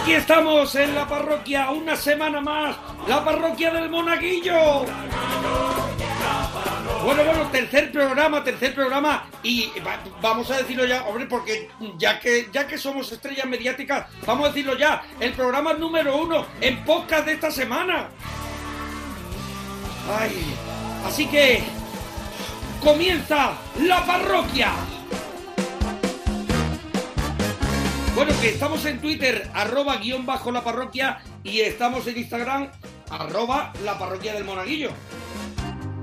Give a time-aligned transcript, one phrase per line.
[0.00, 4.84] Aquí estamos en la parroquia, una semana más, la parroquia del Monaguillo.
[7.04, 12.18] Bueno, bueno, tercer programa, tercer programa y va- vamos a decirlo ya, hombre, porque ya
[12.20, 16.84] que ya que somos estrellas mediáticas, vamos a decirlo ya, el programa número uno en
[16.84, 18.08] podcast de esta semana.
[20.18, 20.54] Ay,
[21.06, 21.62] así que
[22.82, 23.52] comienza
[23.82, 24.72] la parroquia.
[28.20, 32.70] Bueno, que estamos en Twitter, arroba guion bajo la parroquia, y estamos en Instagram,
[33.08, 34.90] arroba la parroquia del monaguillo.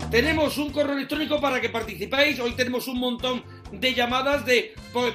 [0.09, 2.39] Tenemos un correo electrónico para que participéis.
[2.39, 5.13] Hoy tenemos un montón de llamadas de por,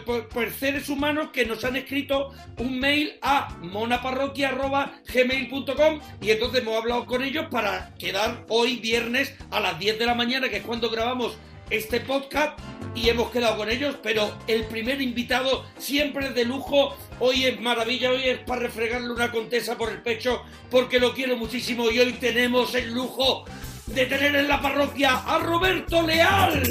[0.53, 7.25] seres humanos que nos han escrito un mail a monaparroquia.gmail.com y entonces hemos hablado con
[7.25, 11.37] ellos para quedar hoy viernes a las 10 de la mañana, que es cuando grabamos
[11.73, 12.59] este podcast
[12.95, 17.59] y hemos quedado con ellos, pero el primer invitado siempre es de lujo, hoy es
[17.61, 21.98] maravilla, hoy es para refregarle una contesa por el pecho porque lo quiero muchísimo y
[21.98, 23.45] hoy tenemos el lujo
[23.87, 26.62] de tener en la parroquia a Roberto Leal.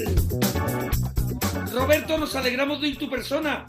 [1.74, 3.68] Roberto, nos alegramos de ir tu persona.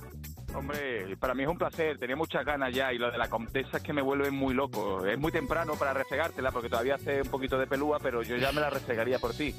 [0.54, 3.78] Hombre, para mí es un placer, tenía muchas ganas ya y lo de la contesa
[3.78, 5.06] es que me vuelve muy loco.
[5.06, 8.52] Es muy temprano para refregártela porque todavía hace un poquito de pelúa, pero yo ya
[8.52, 9.54] me la refregaría por ti.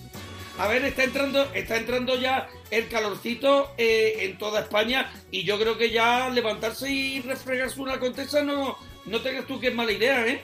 [0.59, 5.57] A ver, está entrando, está entrando ya el calorcito eh, en toda España y yo
[5.59, 9.91] creo que ya levantarse y refregarse una contesa no, no tengas tú que es mala
[9.91, 10.43] idea, ¿eh?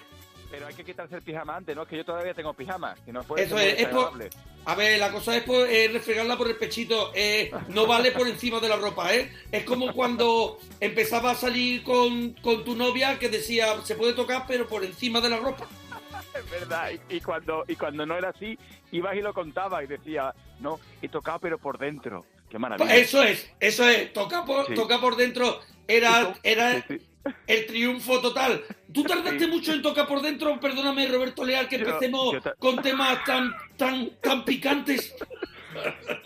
[0.50, 1.84] Pero hay que quitarse el pijama antes, ¿no?
[1.84, 4.30] Es que yo todavía tengo pijama, que no puede Eso ser es, es por-.
[4.66, 8.28] A ver, la cosa es por, eh, refregarla por el pechito, eh, no vale por
[8.28, 9.32] encima de la ropa, ¿eh?
[9.52, 14.46] Es como cuando empezaba a salir con, con tu novia que decía, se puede tocar,
[14.48, 15.68] pero por encima de la ropa.
[16.40, 18.58] Es verdad, y, y cuando, y cuando no era así,
[18.92, 22.26] ibas y lo contabas y decía, no, he tocado pero por dentro.
[22.50, 22.96] Qué maravilla.
[22.96, 24.74] Eso es, eso es, toca por, Sí.
[24.74, 27.06] toca por dentro, era, era Sí, sí.
[27.46, 28.64] el triunfo total.
[28.92, 30.60] ¿Tú tardaste mucho en tocar por dentro?
[30.60, 35.16] Perdóname, Roberto Leal, que empecemos yo con temas tan, tan, tan picantes.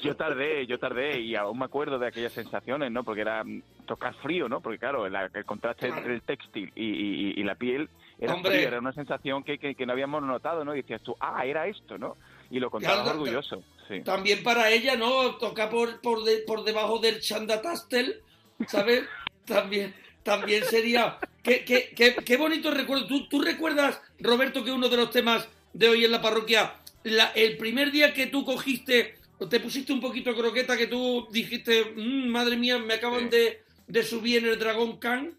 [0.01, 3.03] Yo tardé, yo tardé y aún me acuerdo de aquellas sensaciones, ¿no?
[3.03, 4.61] Porque era mm, tocar frío, ¿no?
[4.61, 7.89] Porque claro, la- el contraste entre el textil y, y- y la piel
[8.25, 8.53] era Hombre.
[8.55, 10.73] frío, era una sensación que, que- que no habíamos notado, ¿no?
[10.75, 12.17] Y decías tú, ah, era esto, ¿no?
[12.49, 14.01] Y lo contabas Claro, orgulloso, sí.
[14.01, 15.35] También para ella, ¿no?
[15.35, 18.21] Tocar por, por, de- por debajo del chandatastel,
[18.67, 19.03] ¿sabes?
[19.45, 21.17] También, también sería...
[21.43, 23.05] Qué, qué, qué, qué bonito recuerdo.
[23.07, 27.31] ¿Tú, ¿Tú recuerdas, Roberto, que uno de los temas de hoy en la parroquia, la-
[27.35, 29.15] el primer día que tú cogiste,
[29.49, 33.35] te pusiste un poquito croqueta, que tú dijiste, "Mm, madre mía, me acaban Sí.
[33.37, 35.37] de, de subir en el Dragón Khan?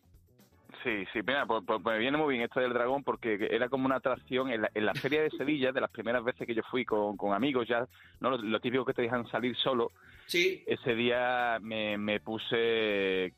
[0.84, 3.68] Sí, sí, mira, pues, pues- pues me viene muy bien esto del dragón porque era
[3.70, 6.54] como una atracción en la, en la feria de Sevilla, de las primeras veces que
[6.54, 7.86] yo fui con, con amigos ya,
[8.20, 9.90] no lo, lo típico que te dejan salir solo,
[10.26, 10.62] Sí.
[10.66, 13.32] ese día me, me puse,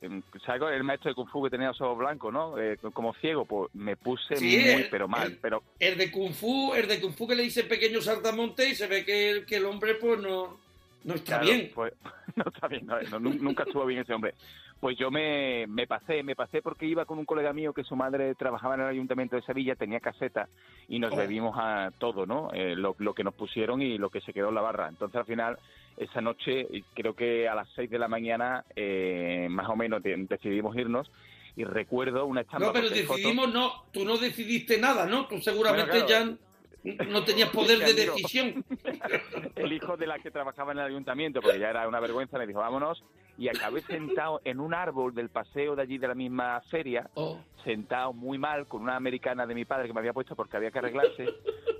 [0.45, 0.63] ¿sabes?
[0.73, 2.59] El maestro de Kung Fu que tenía los ojos blancos, ¿no?
[2.59, 6.11] Eh, como ciego, pues me puse Sí, muy, el- pero mal, el- pero El de
[6.11, 9.31] Kung Fu, el de Kung Fu que le dice pequeño saltamonte y se ve que,
[9.31, 10.59] el- que el hombre pues no,
[11.05, 11.71] no está Claro, bien.
[11.75, 11.93] pues,
[12.37, 14.35] no está bien, no, no, nu- nunca estuvo bien ese hombre.
[14.81, 17.97] Pues yo me, me pasé, me pasé porque iba con un colega mío que su
[17.97, 20.49] madre trabajaba en el ayuntamiento de Sevilla, tenía caseta
[20.89, 22.51] y nos bebimos a todo, ¿no?
[22.53, 24.89] Eh, lo, lo que nos pusieron y lo que se quedó en la barra.
[24.89, 25.59] Entonces al final,
[25.97, 30.15] esa noche, creo que a las 6 de la mañana, eh, más o menos de-
[30.29, 31.11] decidimos irnos
[31.57, 35.27] y recuerdo una estampa No, pero decidimos, no, tú no decidiste nada, ¿no?
[35.27, 36.37] Tú seguramente Bueno, claro.
[36.85, 38.15] ya no tenías poder de amigo.
[38.15, 38.63] decisión.
[39.57, 42.47] el hijo de la que trabajaba en el ayuntamiento, porque ya era una vergüenza, me
[42.47, 43.03] dijo, vámonos,
[43.39, 47.39] y acabé sentado en un árbol del paseo de allí de la misma feria, Oh,
[47.65, 50.71] sentado muy mal con una americana de mi padre que me había puesto porque había
[50.71, 51.27] que arreglarse,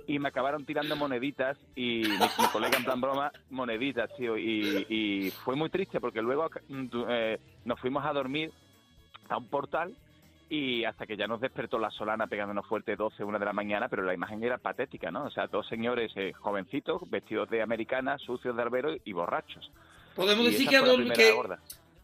[0.07, 4.85] y me acabaron tirando moneditas, y mi, mi colega en plan broma, moneditas, tío, y,
[4.89, 8.51] y fue muy triste porque luego mm, eh, nos fuimos a dormir
[9.29, 9.95] a un portal,
[10.49, 13.89] y hasta que ya nos despertó la solana pegándonos fuerte 12, 1 de la mañana,
[13.89, 15.25] pero la imagen era patética, ¿no?
[15.25, 19.69] O sea, dos señores eh, jovencitos, vestidos de americana, sucios de albero y borrachos.
[20.17, 21.37] Podemos Y decir que,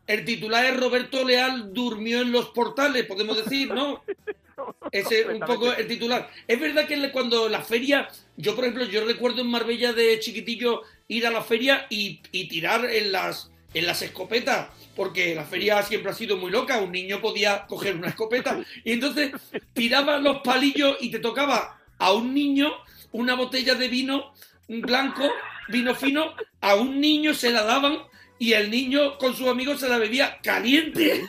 [0.05, 4.03] el titular es Roberto Leal durmió en los portales, podemos decir, ¿no?
[4.91, 6.29] Ese es un poco el titular.
[6.47, 10.83] Es verdad que cuando la feria, yo por ejemplo, yo recuerdo en Marbella de chiquitillo
[11.07, 15.81] ir a la feria y, y tirar en las, en las escopetas, porque la feria
[15.81, 19.31] siempre ha sido muy loca, un niño podía coger una escopeta y entonces
[19.73, 22.71] tiraba los palillos y te tocaba a un niño
[23.11, 24.33] una botella de vino
[24.81, 25.29] blanco,
[25.69, 27.97] vino fino, a un niño se la daban
[28.39, 31.27] y el niño con sus amigos se la bebía caliente.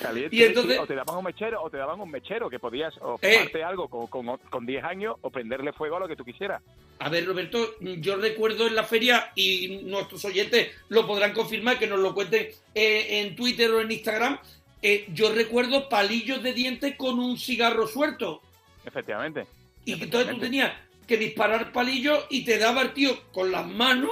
[0.00, 2.94] Caliente, Y entonces- o te daban un mechero, o te daban un mechero, que podías
[3.00, 3.48] o Eh.
[3.66, 6.62] algo con, con, con 10 años o prenderle fuego a lo que tú quisieras.
[7.00, 11.88] A ver, Roberto, yo recuerdo en la feria, y nuestros oyentes lo podrán confirmar, que
[11.88, 14.38] nos lo cuenten eh, en Twitter o en Instagram,
[14.82, 18.40] eh, yo recuerdo palillos de dientes con un cigarro suelto.
[18.84, 19.46] Efectivamente.
[19.84, 20.72] Y entonces tú tenías
[21.06, 24.10] que disparar palillos y te daba el tío con las manos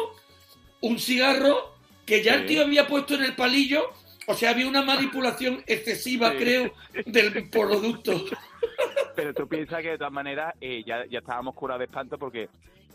[0.81, 1.75] un cigarro
[2.07, 3.85] que ya el tío había puesto en el palillo.
[4.27, 6.37] O sea, había una manipulación excesiva, Sí.
[6.39, 6.73] creo,
[7.07, 8.13] del producto.
[9.17, 12.49] Pero tú piensas que de todas maneras eh, ya, ya estábamos curados de espanto porque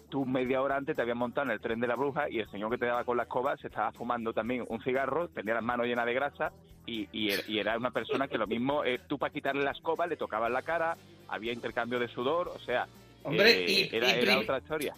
[0.10, 2.50] tú media hora antes te habías montado en el tren de la bruja y el
[2.52, 5.64] señor que te daba con la escoba se estaba fumando también un cigarro, tenía las
[5.64, 6.52] manos llenas de grasa
[6.86, 10.16] y, y era una persona que lo mismo, eh, tú para quitarle la escoba le
[10.16, 10.96] tocabas la cara,
[11.28, 12.88] había intercambio de sudor, o sea,
[13.26, 14.94] Hombre, eh, y- era, y era prim- otra historia.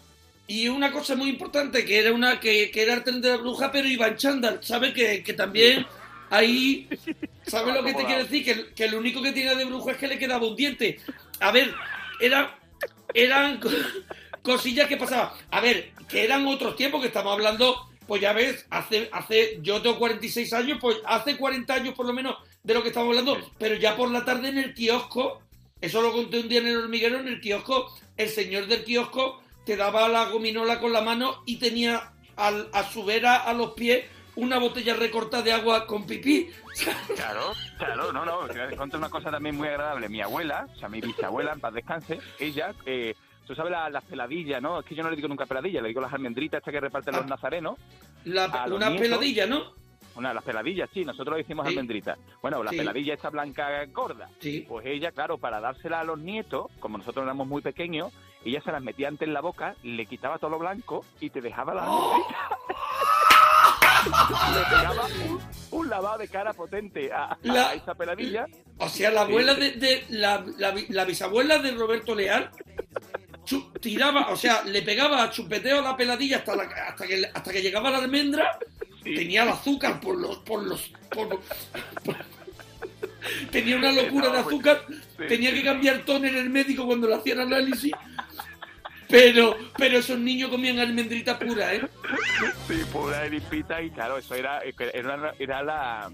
[0.50, 3.38] Y una cosa muy importante, que era una que, que era el tren de la
[3.38, 4.94] bruja, pero iba en chándal, ¿sabes?
[4.94, 5.86] Que, que también
[6.30, 6.88] ahí,
[7.48, 8.46] ¿sabes lo que te quiero decir?
[8.46, 11.00] Que, que lo único que tenía de bruja es que le quedaba un diente.
[11.42, 11.74] A ver,
[12.22, 12.58] era,
[13.14, 13.70] eran co-
[14.42, 15.32] cosillas que pasaban.
[15.52, 17.76] A ver, que eran otros tiempos que estamos hablando,
[18.08, 22.14] pues ya ves, hace, hace, yo tengo 46 años, pues hace 40 años por lo
[22.14, 25.42] menos de lo que estamos hablando, pero ya por la tarde en el kiosco,
[25.82, 29.42] eso lo conté un día en el hormiguero, en el kiosco, el señor del kiosco
[29.66, 33.72] te daba la gominola con la mano y tenía al- a su vera, a los
[33.72, 36.50] pies, una botella recortada de agua con pipí.
[37.16, 40.08] Claro, claro, no, no, te contar una cosa también muy agradable.
[40.10, 43.16] Mi abuela, o sea, mi bisabuela, en paz descanse, ella, eh,
[43.48, 44.80] tú sabes la- las peladillas, ¿no?
[44.80, 47.16] Es que yo no le digo nunca peladillas, le digo las almendritas estas que reparten
[47.16, 47.30] los Ah.
[47.30, 47.78] nazarenos.
[48.26, 49.02] La- una nietos.
[49.08, 49.74] peladilla, ¿no?
[50.18, 51.74] Una, las peladillas, sí, nosotros le decimos Sí.
[51.74, 52.18] almendritas.
[52.42, 52.78] Bueno, la Sí.
[52.78, 54.30] peladilla esta blanca gorda.
[54.40, 54.66] Sí.
[54.68, 58.12] Pues ella, claro, para dársela a los nietos, como nosotros éramos muy pequeños,
[58.44, 61.40] ella se las metía antes en la boca, le quitaba todo lo blanco y te
[61.42, 61.86] dejaba la
[64.08, 65.40] Le pegaba un,
[65.72, 68.46] un lavado de cara potente a, a La- esa peladilla.
[68.78, 72.50] O sea, la abuela de, de- la, la, la bisabuela de Roberto Leal
[73.82, 77.52] tiraba, o sea, le pegaba a chupeteo a la peladilla hasta, la, hasta, que, hasta
[77.52, 78.58] que llegaba la almendra,
[79.04, 79.16] Sí.
[79.16, 80.38] tenía el azúcar por los...
[80.40, 81.40] Por los por-
[82.04, 82.16] por-
[83.52, 85.24] tenía una locura de azúcar, Sí.
[85.28, 87.92] tenía que cambiar toner el médico cuando le hacían análisis,
[89.10, 91.82] pero, pero esos niños comían almendrita pura, ¿eh?
[92.68, 96.12] Sí, pura y limpita y claro, eso era, era, era la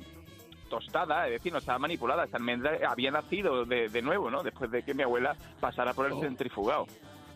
[0.69, 4.41] tostada, es decir, no estaba manipulada, esa almendra había nacido de, de nuevo, ¿no?
[4.43, 6.21] Después de que mi abuela pasara por el Oh.
[6.21, 6.87] centrifugado.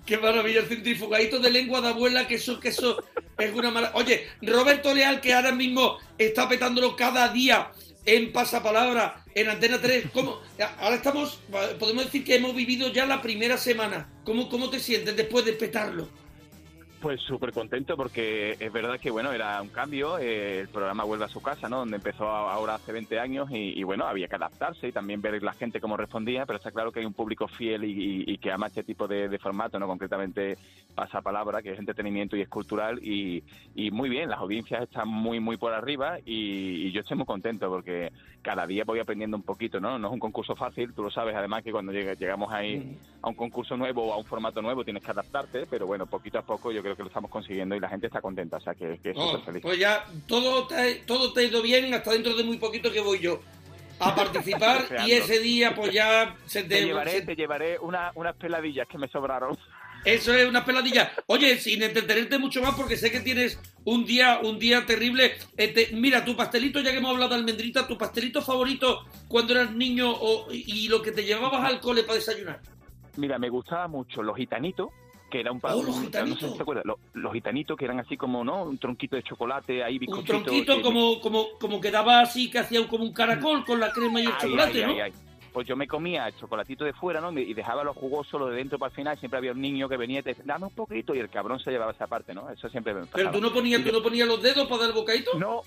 [0.07, 3.04] Qué maravilla, el centrifugadito de lengua de abuela, que eso, que eso
[3.38, 4.00] es una maravilla.
[4.00, 7.71] Oye, Roberto Leal, que ahora mismo está petándolo cada día
[8.06, 10.06] en Pasapalabra, en Antena 3.
[10.13, 10.39] ¿Cómo?
[10.80, 11.42] Ahora estamos,
[11.77, 14.09] podemos decir que hemos vivido ya la primera semana.
[14.24, 16.07] ¿Cómo, cómo te sientes después de petarlo?
[17.07, 21.24] Pues súper contento porque es verdad que, bueno, era un cambio, eh, el programa vuelve
[21.24, 21.77] a su casa, ¿no?
[21.77, 25.53] Donde empezó ahora hace 20 años y, bueno, había que adaptarse y también ver la
[25.53, 28.51] gente cómo respondía, pero está claro que hay un público fiel y, y- y que
[28.51, 29.88] ama este tipo de, de formato, ¿no?
[29.88, 30.58] Concretamente
[30.98, 33.44] pasapalabra, que es entretenimiento y es cultural y,
[33.75, 37.25] y muy bien, las audiencias están muy, muy por arriba y, y yo estoy muy
[37.27, 38.12] contento porque
[38.42, 40.00] cada día voy aprendiendo un poquito, ¿no?
[40.00, 43.30] No es un concurso fácil, tú lo sabes, además que cuando llega- llegamos ahí a
[43.30, 46.42] un concurso nuevo o a un formato nuevo tienes que adaptarte, pero bueno, poquito a
[46.42, 48.98] poco yo creo que lo estamos consiguiendo y la gente está contenta, o sea que,
[49.04, 49.62] que Oh, feliz.
[49.62, 53.01] pues ya todo te, todo te ha ido bien, hasta dentro de muy poquito que
[53.01, 53.39] voy yo
[54.00, 56.86] a participar y ese día pues ya se Te te...
[56.86, 59.56] llevaré, se- te llevaré una- unas peladillas que me sobraron.
[60.07, 61.11] Eso es una peladilla.
[61.27, 65.33] Oye, sin entretenerte mucho más, porque sé que tienes un día, un día terrible.
[65.57, 69.71] Este, mira, tu pastelito, ya que hemos hablado de almendrita, tu pastelito favorito cuando eras
[69.73, 72.61] niño o- y lo que te llevabas al cole para desayunar.
[73.17, 74.89] Mira, me gustaba mucho los gitanitos,
[75.29, 76.41] que era un Oh, los un- gitanitos.
[76.41, 78.63] No sé si te acuerdas, los, los gitanitos que eran así como, ¿no?
[78.63, 80.41] Un tronquito de chocolate, ahí Un bizcochito.
[80.43, 83.91] tronquito que- como, como, como que daba así, que hacía como un caracol con la
[83.91, 85.03] crema y el Ay, chocolate, ay, ¿no?
[85.03, 85.11] ay.
[85.57, 87.31] Pues yo me comía el chocolatito de fuera, ¿no?
[87.31, 89.17] Y dejaba lo jugoso, lo de dentro para el final.
[89.17, 91.59] Siempre había un niño que venía y te decía, dame un poquito, y el cabrón
[91.59, 92.47] se llevaba esa parte, ¿no?
[92.51, 93.31] Eso siempre me Pero pasaba.
[93.31, 95.31] tú no ponías, tú no ponías los dedos para dar el bocadito.
[95.39, 95.63] No,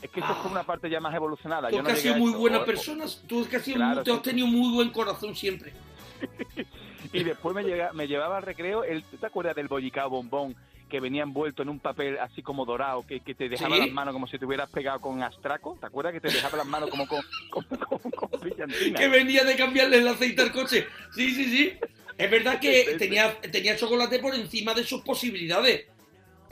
[0.00, 0.38] es que eso Ah.
[0.42, 1.70] fue una parte ya más evolucionada.
[1.70, 3.04] Tú Yo es no que has sido muy buena persona.
[3.26, 4.22] Tú que has sido Claro, muy- te has sí.
[4.22, 5.72] tenido muy buen corazón siempre.
[7.12, 10.54] Y después me, llega, me llevaba al recreo, el, ¿tú te acuerdas del bollicao bombón?
[10.92, 13.80] Que venía envuelto en un papel así como dorado, que, que te dejaba Sí.
[13.86, 15.78] las manos como si te hubieras pegado con astraco.
[15.80, 18.98] ¿Te acuerdas que te dejaba las manos como con, con, con- con brillantina?
[19.00, 20.86] que venía de cambiarle el aceite al coche.
[21.14, 21.72] Sí, sí, sí.
[22.18, 22.98] Es verdad que Sí, sí.
[22.98, 25.86] tenía, tenía chocolate por encima de sus posibilidades.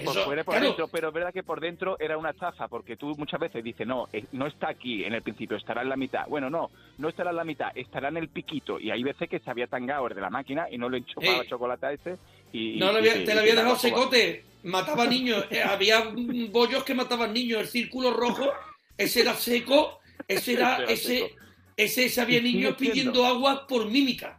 [0.02, 2.68] Por Eso, fuera por claro, dentro, pero es verdad que por dentro era una estafa,
[2.68, 5.97] porque tú muchas veces dices, no, no está aquí en el principio, estará en la
[5.97, 6.26] mitad.
[6.26, 8.80] Bueno, no, no estará en la mitad, estará en el piquito.
[8.80, 11.42] Y hay veces que se había tangado el de la máquina y no le enchufaba
[11.42, 11.47] Eh.
[11.50, 12.16] chocolate a ese.
[12.52, 14.45] Y, no, y- lo había- y- te lo había dejado secote.
[14.62, 15.45] Mataba niños.
[15.50, 16.12] Eh, había
[16.50, 17.61] bollos que mataban niños.
[17.61, 18.50] El círculo rojo,
[18.97, 20.00] ese era seco.
[20.28, 21.37] Ese era, Ese era ese, seco.
[21.76, 24.38] ese, ese había niños pidiendo agua por mímica.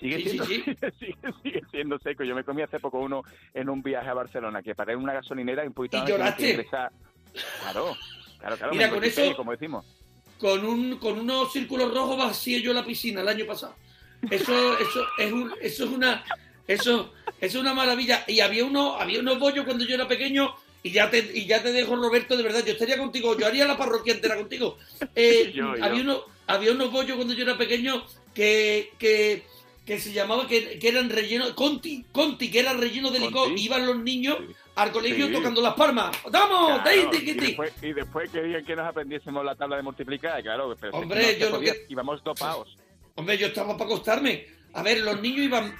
[0.00, 0.62] Sigue Sí, siendo, sí.
[0.98, 2.24] sigue, sigue siendo seco.
[2.24, 3.22] Yo me comí hace poco uno
[3.54, 6.66] en un viaje a Barcelona, que paré en una gasolinera y un poquito ¿Y lloraste?
[7.60, 7.96] Claro,
[8.38, 8.72] claro, claro.
[8.72, 9.86] Mira, con eso- Como decimos.
[10.38, 13.74] Con, un, con unos círculos rojos vacío yo la piscina el año pasado.
[14.30, 16.24] Eso, eso, es, un- eso es una
[16.68, 18.24] eso es una maravilla.
[18.26, 21.62] Y había uno, había unos bollos cuando yo era pequeño, y ya te, y ya
[21.62, 24.76] te dejo, Roberto, de verdad, yo estaría contigo, yo haría la parroquia entera contigo.
[25.14, 25.84] Eh, Yo, yo.
[25.84, 29.44] Había, uno, había unos bollos cuando yo era pequeño que, que,
[29.84, 33.50] que se llamaba, que, que eran rellenos, Conti, Conti, que era relleno de licor.
[33.58, 34.54] Iban los niños Sí.
[34.76, 35.32] al colegio Sí.
[35.32, 36.14] tocando las palmas.
[36.30, 36.82] ¡Vamos!
[36.82, 40.76] Claro, ¡Dai, y, después, y después querían que nos aprendiésemos la tabla de multiplicar, claro.
[40.78, 42.76] Pero si Hombre, no yo lo que- íbamos dopados.
[43.14, 44.46] Hombre, yo estaba para acostarme.
[44.76, 45.74] A ver, los niños iban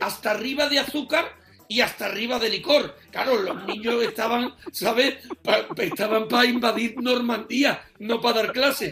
[0.00, 1.34] hasta arriba de azúcar
[1.68, 2.96] y hasta arriba de licor.
[3.10, 5.16] Claro, los niños estaban, ¿sabes?
[5.42, 8.90] Pa- estaban para invadir Normandía, no para dar clases.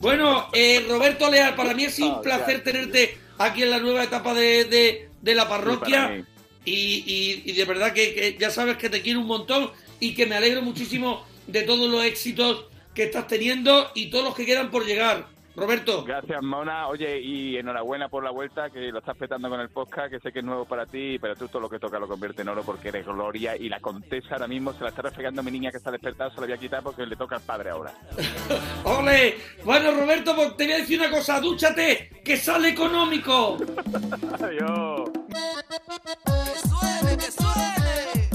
[0.00, 4.04] Bueno, eh, Roberto Leal, para mí es un Oh, placer tenerte aquí en la nueva
[4.04, 6.24] etapa de, de- de la parroquia.
[6.68, 10.26] y- y de verdad que, que ya sabes que te quiero un montón y que
[10.26, 14.70] me alegro muchísimo de todos los éxitos que estás teniendo y todos los que quedan
[14.72, 15.28] por llegar.
[15.56, 16.04] Roberto.
[16.04, 16.88] Gracias, Mona.
[16.88, 20.30] Oye, y enhorabuena por la vuelta, que lo estás petando con el podcast, que sé
[20.30, 22.62] que es nuevo para ti, pero tú todo lo que toca lo convierte en oro
[22.62, 23.56] porque eres gloria.
[23.56, 26.30] Y la contesa ahora mismo se la está refregando a mi niña que está despertada,
[26.30, 27.92] se la voy a quitar porque le toca al padre ahora.
[28.84, 29.36] ¡Ole!
[29.64, 33.56] Bueno, Roberto, pues te voy a decir una cosa, dúchate, que sale económico.
[34.40, 35.10] Adiós.
[35.26, 38.25] Que suene, que suene.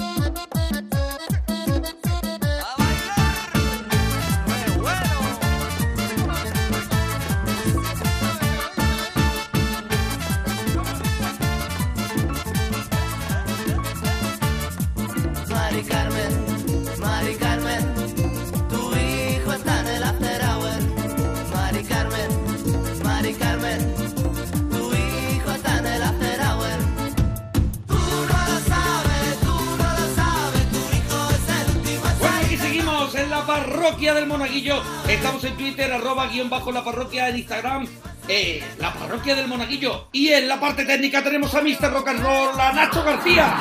[33.82, 34.80] Parroquia del Monaguillo.
[35.10, 37.88] Estamos en Twitter, arroba guion bajo la parroquia, en Instagram,
[38.28, 40.08] eh, la parroquia del Monaguillo.
[40.12, 41.92] Y en la parte técnica tenemos a Mr.
[41.92, 43.56] Rock and Roll, a Nacho García.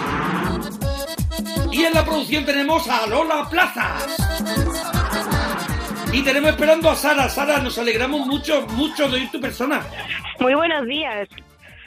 [1.72, 4.18] Y en la producción tenemos a Lola Plazas.
[6.12, 7.30] Y tenemos esperando a Sara.
[7.30, 9.80] Sara, nos alegramos mucho, mucho de oír tu persona.
[10.38, 11.28] Muy buenos días.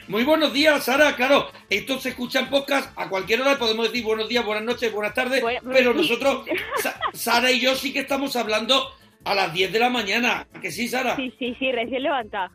[0.08, 1.16] Muy buenos días, Sara.
[1.16, 3.58] Claro, esto se escucha en podcast a cualquier hora.
[3.58, 5.40] Podemos decir buenos días, buenas noches, buenas tardes.
[5.40, 6.44] Bueno, pero nosotros,
[6.76, 8.90] Sa- Sara y yo sí que estamos hablando
[9.24, 10.46] a las 10 de la mañana.
[10.52, 11.16] ¿A ¿Que sí, Sara?
[11.16, 12.50] Sí, sí, sí, recién levantada.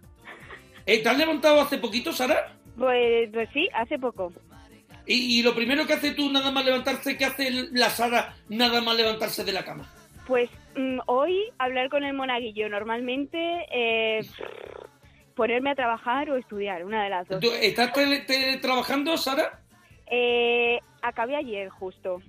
[0.86, 2.54] Eh, ¿Te has levantado hace poquito, Sara?
[2.78, 4.32] Pues, pues sí, hace poco.
[5.08, 8.80] Y, y lo primero que haces tú nada más levantarse, ¿qué hace la Sara nada
[8.82, 9.92] más levantarse de la cama?
[10.28, 12.70] Pues mm, hoy hablar con el monaguillo.
[12.70, 14.20] Normalmente eh,
[15.40, 17.40] ponerme a trabajar o estudiar, una de las dos.
[17.40, 19.62] ¿Tú ¿Estás tele- trabajando, Sara?
[20.06, 22.22] Eh, acabé ayer justo.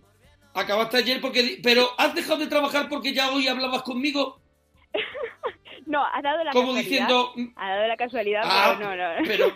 [0.54, 1.58] Acabaste ayer porque...
[1.60, 4.40] Pero ¿has dejado de trabajar porque ya hoy hablabas conmigo?
[5.86, 6.88] No, ha dado la Como casualidad.
[6.90, 7.32] diciendo...
[7.34, 9.26] "Mm, Ha dado la casualidad, Ah, pero no, no.
[9.26, 9.52] pero,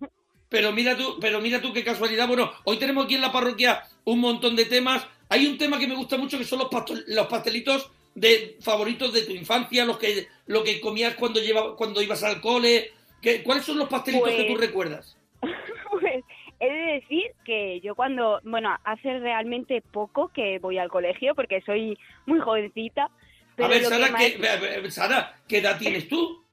[0.50, 2.28] pero mira tú, pero mira tú qué casualidad.
[2.28, 5.06] Bueno, hoy tenemos aquí en la parroquia un montón de temas.
[5.30, 9.14] Hay un tema que me gusta mucho que son los, pastel- los pastelitos de favoritos
[9.14, 12.92] de tu infancia, los que lo que comías cuando lleva, cuando ibas al cole.
[13.22, 15.16] ¿Qué- ¿Cuáles son los pastelitos que tú Pues- recuerdas?
[15.90, 16.22] Pues
[16.60, 21.60] he de decir que yo cuando, bueno, hace realmente poco que voy al colegio porque
[21.62, 23.10] soy muy jovencita.
[23.56, 26.44] Pero A ver, lo que Sara, más- ¿qué, a ver, Sara, ¿qué edad tienes tú?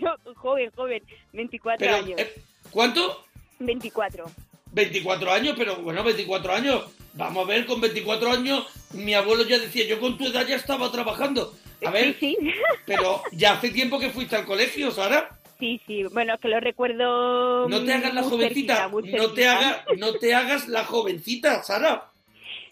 [0.00, 2.20] Yo, joven, joven, 24 Pero, años.
[2.20, 2.32] eh,
[2.70, 3.24] ¿Cuánto?
[3.60, 4.24] 24.
[4.72, 6.84] 24 años, pero bueno, 24 años.
[7.14, 10.56] Vamos a ver, con 24 años, mi abuelo ya decía, yo con tu edad ya
[10.56, 11.52] estaba trabajando.
[11.84, 12.52] A ver, Sí, sí.
[12.86, 15.28] pero ya hace tiempo que fuiste al colegio, Sara.
[15.62, 16.02] Sí, sí.
[16.12, 17.68] Bueno, que lo recuerdo.
[17.68, 22.10] No te hagas la jovencita, cerquita, no te hagas, no te hagas la jovencita, Sara.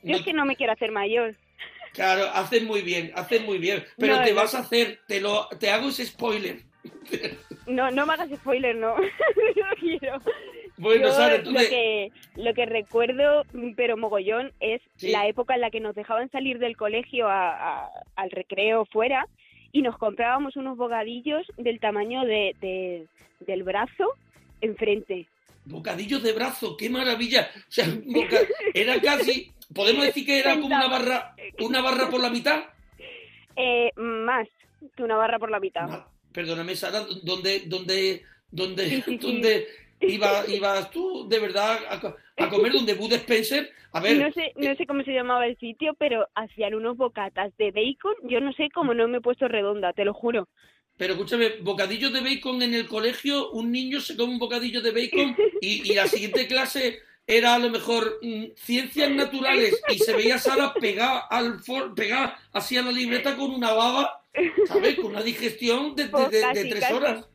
[0.03, 1.37] Yo No- es que no me quiero hacer mayor.
[1.93, 5.47] Claro, haces muy bien, haces muy bien, pero No, te vas a hacer, te lo,
[5.61, 6.63] te hago ese spoiler.
[7.69, 8.97] No, no me hagas spoiler, no.
[8.97, 10.21] no quiero.
[10.77, 13.45] Bueno, Yo Sara, lo entonces, que, lo que recuerdo,
[13.77, 15.13] pero mogollón, es Sí.
[15.13, 19.29] la época en la que nos dejaban salir del colegio a- a- al recreo fuera
[19.73, 23.07] y nos comprábamos unos bocadillos del tamaño de, de-
[23.41, 24.15] del brazo
[24.61, 25.27] enfrente.
[25.65, 27.51] bocadillos de brazo, qué maravilla.
[27.57, 28.41] O sea, boca-
[28.75, 32.65] era casi, podemos decir que era como una barra, una barra por la mitad.
[33.57, 34.49] Eh, más
[34.97, 36.05] que una barra por la mitad.
[36.33, 39.19] Perdóname, Sara, ¿dónde, dónde, dónde, Sí, sí, sí.
[39.19, 39.67] dónde
[40.01, 43.71] iba- ibas tú de verdad a, a comer donde Bud Spencer?
[43.93, 47.53] A ver, No sé, no sé cómo se llamaba el sitio, pero hacían unos bocatas
[47.59, 48.15] de bacon.
[48.29, 50.49] Yo no sé cómo no me he puesto redonda, te lo juro.
[50.97, 54.91] pero escúchame, bocadillos de bacon en el colegio, un niño se come un bocadillo de
[54.93, 60.13] bacon y, y la siguiente clase era a lo mejor mm, ciencias naturales y se
[60.15, 64.25] veía a Sara pegada al for, pegada así a la libreta con una baba,
[64.67, 64.97] ¿sabes?
[64.97, 67.29] Con una digestión de, de- de- tres horas.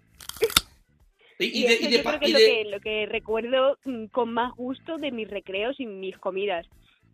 [1.40, 2.80] Y, y Y, de, eso y de yo creo que es de- lo, que, lo
[2.82, 6.66] que recuerdo mm, con más gusto de mis recreos y mis comidas.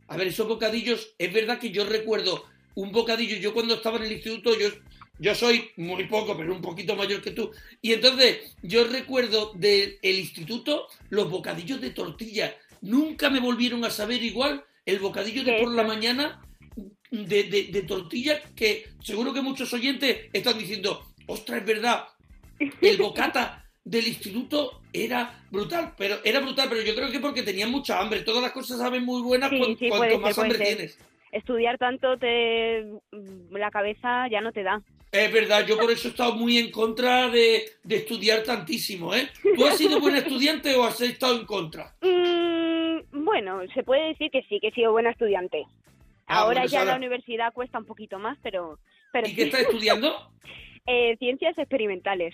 [0.08, 2.44] A ver, esos bocadillos, es verdad que yo recuerdo
[2.76, 4.70] un bocadillo, yo cuando estaba en el instituto, yo,
[5.20, 7.52] yo soy muy poco, pero un poquito mayor que tú,
[7.82, 12.56] y entonces yo recuerdo del el instituto los bocadillos de tortilla.
[12.82, 16.42] Nunca me volvieron a saber igual el bocadillo de ¿Qué por la mañana
[17.10, 22.06] de, de- de tortilla, que seguro que muchos oyentes están diciendo, ostras, es verdad,
[22.82, 27.68] el bocata del instituto era brutal, pero era brutal, pero yo creo que porque tenía
[27.68, 28.22] mucha hambre.
[28.22, 31.00] Todas las cosas saben muy buenas Sí, cuan- sí, cuanto ser, más hambre tienes.
[31.32, 34.82] Estudiar tanto te mm, la cabeza ya no te da.
[35.12, 39.30] Es verdad, yo por eso he estado muy en contra de, de estudiar tantísimo, ¿eh?
[39.58, 41.96] ¿Tú has sido buen estudiante o has estado en contra?
[42.02, 45.64] Mm, bueno, se puede decir que sí, que he sido buena estudiante.
[46.28, 46.92] Ah, Ahora ya Sara.
[46.92, 48.78] la universidad cuesta un poquito más, pero,
[49.12, 50.14] pero ¿Y qué estás estudiando?
[50.88, 52.34] Eh, ciencias experimentales.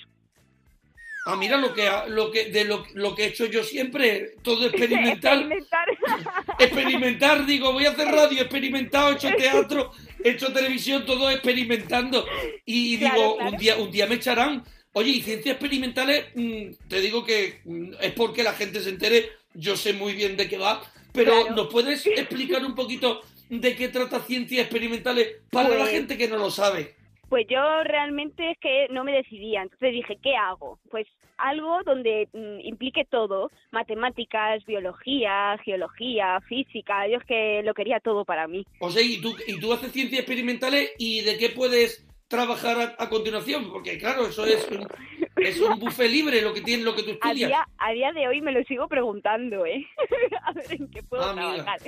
[1.29, 4.65] Ah, mira lo que lo que de lo, lo que he hecho yo siempre, todo
[4.67, 5.87] experimental, Experimentar.
[6.59, 9.91] experimentar, digo, voy a hacer radio, experimentado, he hecho teatro,
[10.23, 12.25] he hecho televisión, todo experimentando.
[12.65, 13.51] Y Claro, digo, claro.
[13.51, 14.63] un día, un día me echarán.
[14.93, 19.29] Oye, y ciencias experimentales, mm, te digo que mm, es porque la gente se entere,
[19.53, 20.81] yo sé muy bien de qué va,
[21.13, 21.55] pero Claro.
[21.55, 26.27] ¿nos puedes explicar un poquito de qué trata ciencias experimentales para la Pues- gente que
[26.27, 26.95] no lo sabe?
[27.29, 30.79] Pues yo realmente es que no me decidía, entonces dije, ¿qué hago?
[30.89, 31.05] Pues
[31.37, 38.25] algo donde mm, implique todo, matemáticas, biología, geología, física, yo es que lo quería todo
[38.25, 38.65] para mí.
[38.79, 43.03] O sea, ¿y tú, y tú haces ciencias experimentales y de qué puedes trabajar a,
[43.03, 43.69] a continuación?
[43.71, 44.87] Porque claro, eso es un,
[45.37, 47.49] es un buffet libre lo que tienes, lo que tú A estudias.
[47.49, 49.85] día, a día de hoy me lo sigo preguntando, ¿eh?
[50.43, 51.79] a ver en qué puedo Ah, trabajar.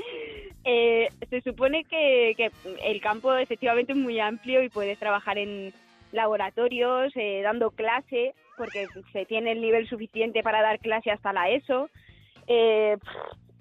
[0.66, 2.52] Eh, se supone que, que
[2.84, 5.74] el campo efectivamente es muy amplio y puedes trabajar en
[6.12, 11.50] laboratorios, eh, dando clase, porque se tiene el nivel suficiente para dar clase hasta la
[11.50, 11.90] ESO.
[12.48, 12.98] Eh,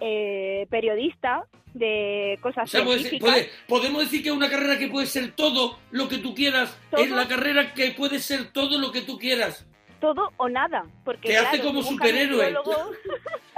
[0.00, 5.06] eh, periodista de O cosas sea, puede- podemos decir que es una carrera que puede
[5.06, 6.76] ser todo lo que tú quieras.
[6.90, 7.00] ¿Todo?
[7.02, 9.64] Es la carrera que puede ser todo lo que tú quieras.
[10.00, 12.54] todo o nada, porque Te hace claro, como buscas un superhéroe.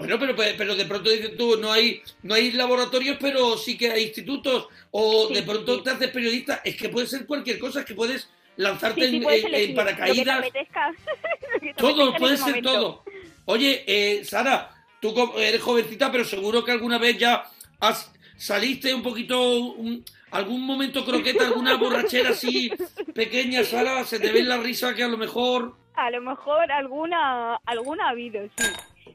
[0.00, 3.90] Bueno, pero, pero de pronto dices tú, no hay, no hay laboratorios, pero sí que
[3.90, 4.68] hay institutos.
[4.90, 5.82] O Sí, de pronto sí.
[5.84, 6.62] te haces periodista.
[6.64, 10.38] Es que puede ser cualquier cosa, es que puedes lanzarte Sí, en, paracaídas.
[10.38, 10.90] apetezca.
[11.54, 12.72] Lo que te Todo, puede ser momento.
[12.72, 13.04] todo.
[13.44, 17.44] Oye, eh, Sara, tú eres jovencita, pero seguro que alguna vez ya
[17.80, 22.70] has, saliste un poquito, un- algún momento croqueta, alguna borrachera así
[23.14, 25.74] pequeña, Sara, se te ve en la risa que a lo mejor...
[25.94, 28.64] A lo mejor alguna, alguna ha habido, sí.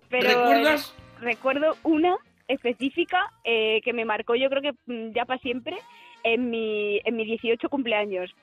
[0.10, 0.96] Pero ¿Recuerdas?
[1.22, 5.78] recuerdo una específica eh, que me marcó, yo creo que mm, ya para siempre,
[6.24, 8.34] en mi, en mi 18 cumpleaños.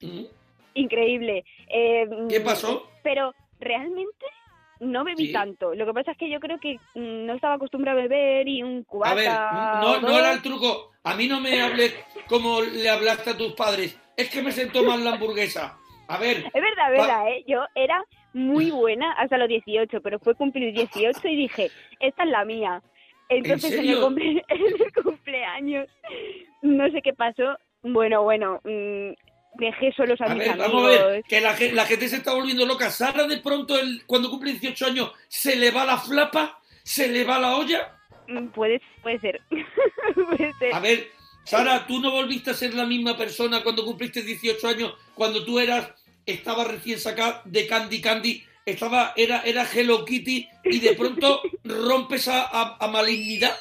[0.00, 0.24] Mm,
[0.74, 1.44] Increíble.
[1.68, 2.88] Eh, ¿Qué pasó?
[3.02, 4.26] Pero realmente
[4.80, 5.32] no bebí Sí.
[5.32, 5.74] tanto.
[5.74, 8.62] Lo que pasa es que yo creo que mm, no estaba acostumbrada a beber y
[8.62, 9.10] un cubata.
[9.10, 10.92] A ver, no, no era el truco.
[11.02, 11.94] A mí no me hables
[12.28, 13.98] como le hablaste a tus padres.
[14.16, 15.78] Es que me sentó mal la hamburguesa.
[16.08, 17.44] A ver, Es verdad, es verdad, ¿eh?
[17.46, 22.30] Yo era muy buena hasta los 18, pero fue cumplir 18 y dije, esta es
[22.30, 22.82] la mía.
[23.28, 25.86] Entonces ¿En en, el, cumple- en el cumpleaños,
[26.62, 27.56] no sé qué pasó.
[27.82, 29.10] Bueno, bueno, mm,
[29.58, 30.72] dejé solos a, a mis ver, amigos.
[30.72, 32.90] vamos a ver, que la, la gente se está volviendo loca.
[32.90, 37.24] Sara de pronto, el- cuando cumple 18 años, se le va la flapa, se le
[37.24, 37.94] va la olla.
[38.28, 39.40] Mm, Puede, puede ser.
[40.14, 40.74] puede ser.
[40.74, 41.06] A ver,
[41.48, 45.58] Sara, tú no volviste a ser la misma persona cuando cumpliste 18 años, cuando tú
[45.58, 45.90] eras,
[46.26, 52.28] estaba recién sacada de Candy Candy, estaba, era, era Hello Kitty y de pronto rompes
[52.28, 53.56] a, a- a malignidad.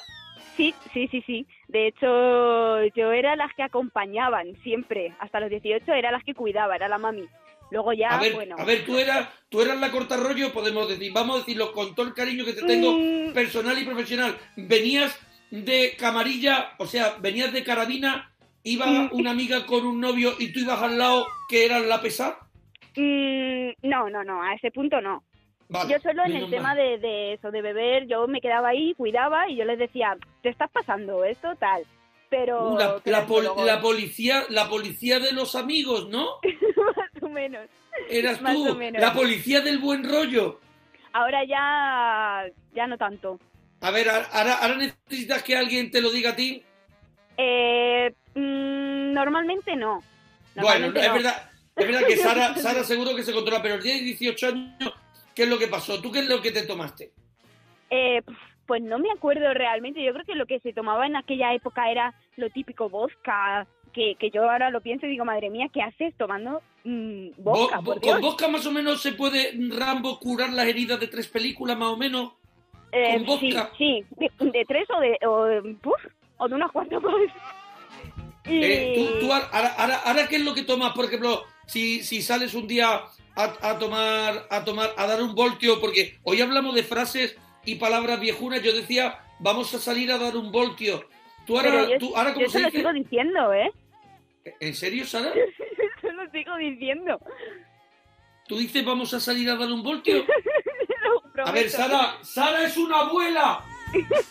[0.58, 1.47] Sí, sí, sí, sí.
[1.69, 5.13] De hecho, yo era las que acompañaban siempre.
[5.19, 7.23] Hasta los 18 era las que cuidaba, era la mami.
[7.71, 8.56] Luego ya, A ver, bueno.
[8.58, 11.93] a ver, tú eras, tú eras la corta rollo, podemos decir, vamos a decirlo con
[11.95, 13.34] todo el cariño que te tengo, Mm.
[13.34, 14.38] personal y profesional.
[14.56, 15.17] Venías
[15.52, 18.32] de camarilla, o sea, venías de carabina,
[18.64, 19.10] iba Mm.
[19.14, 22.38] una amiga con un novio y tú ibas al lado que era la pesada.
[22.96, 25.24] Mm, no, no, no, a ese punto no.
[25.70, 28.94] Vale, yo solo en el tema de, de eso, de beber, yo me quedaba ahí,
[28.96, 31.84] cuidaba y yo les decía, te estás pasando esto, tal.
[32.30, 32.72] Pero...
[32.74, 36.26] Uh, la, la pol- luego- la policía, la policía de los amigos, ¿no?
[36.96, 37.68] más o menos.
[38.10, 39.02] Eras Más tú, o menos.
[39.02, 40.60] la policía del buen rollo.
[41.14, 43.40] Ahora ya, ya no tanto.
[43.82, 46.63] A ver, ahora, ahora necesitas que alguien te lo diga a ti.
[47.38, 50.02] Eh, mm, normalmente no.
[50.56, 54.48] Bueno, es verdad, es verdad que Sara, Sara seguro que se controla, pero tiene 18
[54.48, 54.94] años,
[55.36, 56.02] ¿qué es lo que pasó?
[56.02, 57.12] ¿Tú qué es lo que te tomaste?
[57.92, 58.22] Eh,
[58.66, 60.04] pues no me acuerdo realmente.
[60.04, 63.68] Yo creo que lo que se tomaba en aquella época era lo típico vodka.
[63.94, 67.82] Que, que yo ahora lo pienso y digo, madre mía, ¿qué haces tomando mm, vodka?
[67.82, 68.13] Por vo- Dios?
[68.13, 71.90] ¿Con vodka más o menos se puede Rambo curar las heridas de tres películas más
[71.90, 72.34] o menos?
[72.91, 73.71] Eh, con sí, vodka.
[73.78, 75.95] sí, de, de tres o de, o, de- puf,
[76.38, 77.13] o de unas cuantas más.
[78.45, 78.63] Y...
[78.63, 79.47] Eh, tú, tú ahora,
[79.78, 80.93] ahora- ahora, ¿qué es lo que tomas?
[80.93, 83.02] Por ejemplo, si, si sales un día
[83.36, 87.76] a, a tomar, a tomar, a dar un voltio, porque hoy hablamos de frases y
[87.76, 91.08] palabras viejunas, yo decía, vamos a salir a dar un voltio.
[91.45, 92.78] Tú ahora, yo, tú, ahora yo ¿cómo se se lo dice?
[92.78, 93.71] sigo diciendo, ¿eh?
[94.62, 95.34] ¿En serio, Sara?
[96.02, 97.19] Se lo sigo diciendo.
[98.47, 100.23] ¿Tú dices vamos a salir a dar un voltio?
[101.45, 101.69] A ver.
[101.69, 103.63] Sara, Sara es una abuela.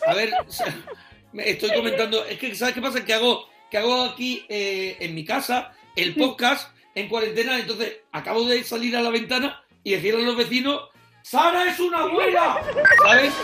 [0.06, 0.30] A ver,
[1.32, 3.04] me estoy comentando, es que ¿sabes qué pasa?
[3.04, 8.44] Que hago, que hago aquí eh, en mi casa el podcast en cuarentena, entonces acabo
[8.44, 10.88] de salir a la ventana y decirle a los vecinos,
[11.22, 12.62] Sara es una abuela,
[13.04, 13.34] ¿sabes?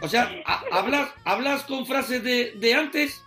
[0.00, 3.22] O sea, ha- hablas, hablas con frases de, de antes,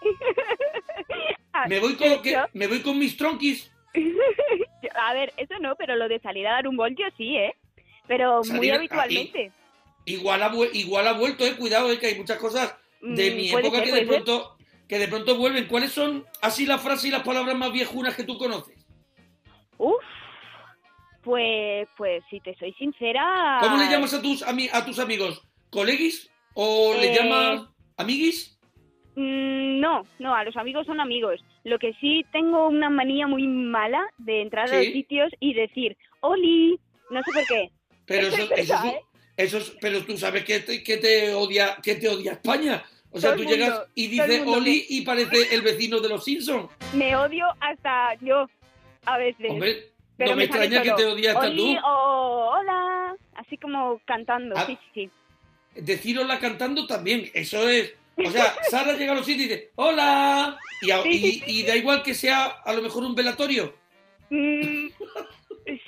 [1.53, 3.69] Ah, me voy con, que- yo- me voy con mis tronquis.
[4.95, 7.55] A ver, eso no, pero lo de salir a dar un voltio sí, ¿eh?
[8.07, 9.51] Pero muy habitualmente.
[10.05, 13.49] Igual ha, igual ha vuelto, eh, cuidado, eh, que hay muchas cosas de Mm, mi
[13.49, 14.07] época ser, que de ser.
[14.07, 15.67] pronto que de pronto vuelven.
[15.67, 18.75] ¿Cuáles son así las frases y las palabras más viejunas que tú conoces?
[19.77, 20.03] Uf,
[21.23, 23.59] pues, pues si te soy sincera...
[23.61, 25.41] ¿Cómo le llamas a tus ami- a tus amigos?
[25.69, 26.29] ¿Colegis?
[26.55, 28.57] ¿O le Eh, llamas amiguis?
[29.15, 31.43] Mm, No, no, a los amigos son amigos.
[31.63, 35.95] Lo que sí tengo una manía muy mala de entrar a los sitios y decir,
[36.21, 37.69] Oli, no sé por qué.
[38.05, 38.71] Pero eso eso, es
[39.37, 39.71] eso es verdad, un- ¿eh?
[39.71, 42.83] eso es- pero tú sabes que te, que te odia que te odia España.
[43.13, 46.23] O sea, Todo tú mundo, llegas y dices Oli y parece el vecino de los
[46.23, 46.69] Simpsons.
[46.93, 48.47] Me odio hasta yo,
[49.05, 49.49] a veces.
[49.49, 51.79] Hombre, Pero no me extraña que te odias hasta Oli, tú.
[51.85, 54.63] o hola, así como cantando, Ah.
[54.65, 55.11] sí, sí, sí.
[55.81, 57.93] Decirosla cantando también, eso es.
[58.17, 60.57] O sea, Sara llega a los sitios y dice, ¡Hola!
[60.81, 63.73] Y, a- Sí, y- sí, y da igual que sea a lo mejor un velatorio.
[64.29, 64.87] Mm,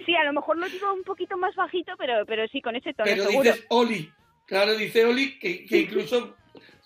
[0.05, 2.93] sí, a lo mejor lo digo un poquito más bajito, pero, pero sí, con ese
[2.93, 3.43] tono Pero seguro.
[3.51, 4.11] dices Oli.
[4.45, 6.35] Claro, dice Oli que, que incluso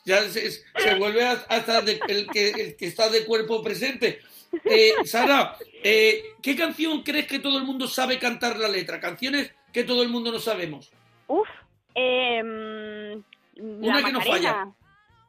[0.05, 4.19] ya se, se vuelve hasta de- el, que, el que está de cuerpo presente.
[4.63, 8.99] Eh, Sara, eh, ¿qué canción crees que todo el mundo sabe cantar la letra?
[8.99, 10.91] Canciones que todo el mundo no sabemos.
[11.27, 11.47] Uf,
[11.93, 13.23] em,
[13.59, 14.23] Una la que no Macarena.
[14.53, 14.67] falla.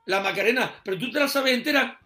[0.07, 1.99] La Macarena, pero tú te la sabes entera.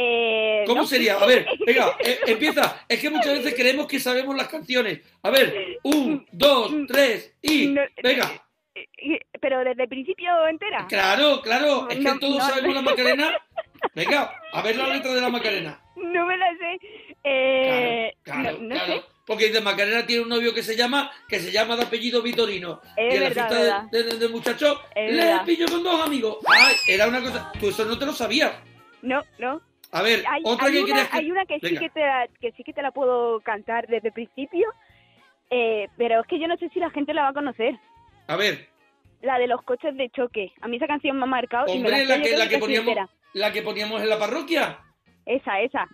[0.00, 0.86] Eh, ¿Cómo no.
[0.86, 1.16] sería?
[1.16, 2.84] A ver, venga, eh, empieza.
[2.88, 5.00] Es que muchas veces creemos que sabemos las canciones.
[5.24, 7.66] A ver, un, dos, tres y.
[7.66, 8.30] No, Venga.
[9.40, 10.86] Pero desde el principio entera.
[10.88, 13.32] Claro, claro, es que todos sabemos la Macarena.
[13.94, 15.80] Venga, a ver la letra de la Macarena.
[15.96, 16.78] No me la sé.
[17.24, 19.02] Eh, Claro, claro, sé.
[19.26, 22.80] Porque dice Macarena tiene un novio que se llama, que se llama de apellido Vitorino.
[22.96, 23.82] Es y en la fiesta verdad.
[23.90, 25.44] de, de- de muchacho Es le verdad.
[25.44, 26.38] pillo con dos amigos.
[26.46, 27.52] Ay, era una cosa.
[27.60, 28.52] Tú eso no te lo sabías.
[29.02, 29.60] No, no.
[29.92, 31.16] A ver, Hay, otra hay que una, que.
[31.16, 34.08] hay una que sí que, te la, que sí que te la puedo cantar desde
[34.08, 34.68] el principio,
[35.50, 37.74] eh, pero es que yo no sé si la gente la va a conocer.
[38.26, 38.68] A ver,
[39.22, 40.52] La de los coches de choque.
[40.60, 42.58] A mí esa canción me ha marcado y me la, hombre, la que, la que
[42.58, 42.94] poníamos,
[43.32, 44.78] la que poníamos en la parroquia.
[45.24, 45.88] Esa, esa.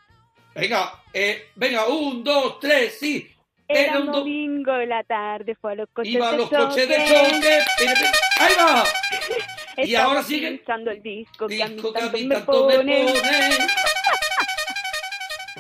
[0.55, 3.31] Venga, eh, venga, un, dos, tres, sí.
[3.67, 6.33] Era Era un un do- domingo en la tarde, fue a los coches Iba a
[6.33, 6.63] de los choque.
[6.65, 7.59] coches de choque.
[8.41, 8.85] ¡Ahí va!
[9.79, 12.67] Y ahora sigue- pinchando el disco que a mí que a tanto mí me tanto
[12.69, 13.05] me pone.
[13.05, 13.15] pone.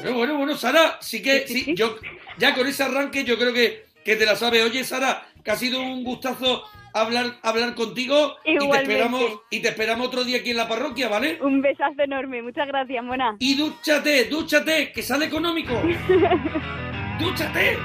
[0.02, 1.96] Bueno, bueno, bueno, Sara, sí que, Sí, yo,
[2.36, 4.64] ya con ese arranque yo creo que, que te la sabes.
[4.64, 8.92] Oye, Sara, que ha sido un gustazo hablar, hablar contigo y te Igualmente.
[8.92, 11.38] esperamos, y te esperamos otro día aquí en la parroquia, ¿vale?
[11.40, 12.42] Un besazo enorme.
[12.42, 13.36] Muchas gracias, Mona.
[13.38, 15.72] Y dúchate, dúchate, que sale económico.
[17.18, 17.78] dúchate.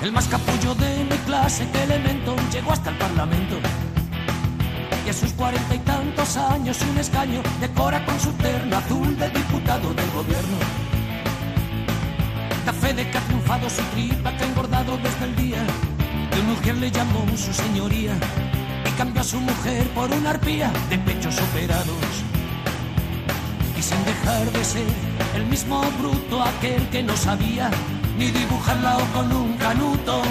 [0.00, 3.56] El más capullo de mi clase, que elemento, llegó hasta el parlamento.
[5.04, 9.28] Y a sus cuarenta y tantos años un escaño decora con su terno azul de
[9.30, 10.56] diputado del gobierno.
[12.64, 15.64] Café de que ha triunfado su tripa que ha engordado desde el día
[16.30, 18.14] de mujer le llamó su señoría
[18.86, 22.06] y cambió a su mujer por una arpía de pechos operados.
[23.76, 24.86] Y sin dejar de ser
[25.34, 27.70] el mismo bruto aquel que no sabía
[28.18, 30.22] ni dibujarla o con un canuto.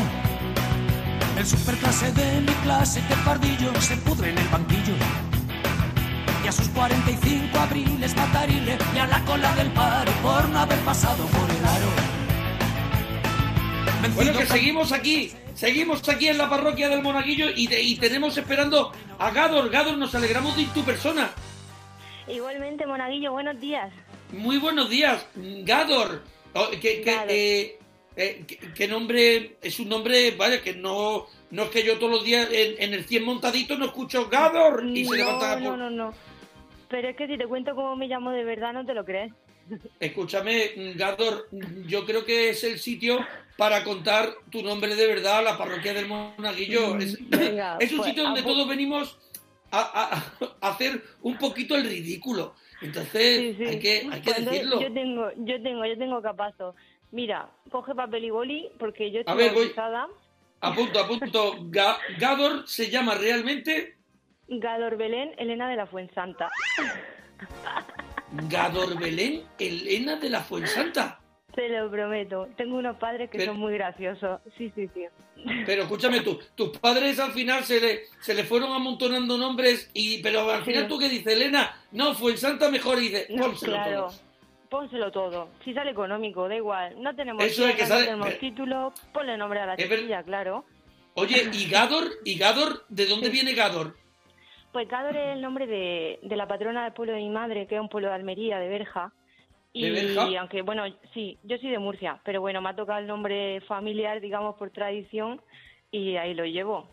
[1.37, 4.93] El superclase de mi clase que pardillo se pudre en el banquillo.
[6.43, 10.79] Y a sus 45 abriles matarile y a la cola del paro por no haber
[10.79, 11.87] pasado por el aro.
[14.15, 17.81] Bueno, Vencido que Cal- seguimos aquí, seguimos aquí en la parroquia del Monaguillo y, de-
[17.81, 19.69] y tenemos esperando a Gador.
[19.69, 21.31] Gador, nos alegramos de tu persona.
[22.27, 23.91] Igualmente, Monaguillo, buenos días.
[24.31, 26.23] Muy buenos días, Gador.
[26.53, 27.25] Oh, que, que, Gador.
[27.29, 27.76] eh,
[28.17, 28.43] eh,
[28.75, 32.49] que nombre, es un nombre, vaya, que no, no es que yo todos los días
[32.51, 36.13] en, en el 100 montadito no escucho Gador y se levanta no, no, no, no.
[36.89, 39.31] Pero es que si te cuento cómo me llamo de verdad, no te lo crees.
[39.99, 41.47] Escúchame, Gador,
[41.85, 43.19] yo creo que es el sitio
[43.57, 46.97] para contar tu nombre de verdad a la parroquia del Monaguillo.
[46.97, 49.17] Es, Venga, es un pues, sitio donde todos venimos
[49.71, 52.55] a, a- a hacer un poquito el ridículo.
[52.81, 53.63] Entonces, Sí, sí.
[53.65, 54.81] hay que, hay que Cuando decirlo.
[54.81, 56.75] Yo tengo, yo tengo, yo tengo capazo.
[57.11, 59.61] Mira, coge papel y boli porque yo A estoy ver, voy.
[59.65, 60.07] bautizada.
[60.61, 61.55] A punto, a punto.
[61.69, 63.95] Ga- Gador se llama realmente
[64.47, 66.49] Gador Belén, Elena de la Fuensanta.
[68.49, 71.19] Gador Belén Elena de la Fuensanta.
[71.55, 72.49] Te lo prometo.
[72.55, 74.41] Tengo unos padres que Pero- son muy graciosos.
[74.57, 75.05] Sí, sí, sí.
[75.65, 80.21] Pero escúchame tú, tus padres al final se le, se le fueron amontonando nombres, y
[80.21, 80.89] pero al final Sí.
[80.89, 84.07] tú que dices, Elena, no, Fuensanta mejor, y dices, No, claro.
[84.69, 85.49] Pónselo todo.
[85.63, 87.01] Si sale económico, da igual.
[87.01, 89.89] No tenemos Eso es que sale- no tenemos pero- título, ponle nombre a la ver-
[89.89, 90.65] chiquilla, claro.
[91.15, 92.03] Oye, ¿y Gador?
[92.25, 92.83] ¿Y Gador?
[92.89, 93.31] ¿De dónde Sí.
[93.31, 93.95] viene Gador?
[94.73, 97.75] Pues Cador es el nombre de, de la patrona del pueblo de mi madre, que
[97.75, 99.13] es un pueblo de Almería, de Berja.
[99.73, 100.39] Y ¿De Berja?
[100.39, 104.19] aunque, bueno, sí, yo soy de Murcia, pero bueno, me ha tocado el nombre familiar,
[104.19, 105.41] digamos, por tradición,
[105.91, 106.89] y ahí lo llevo.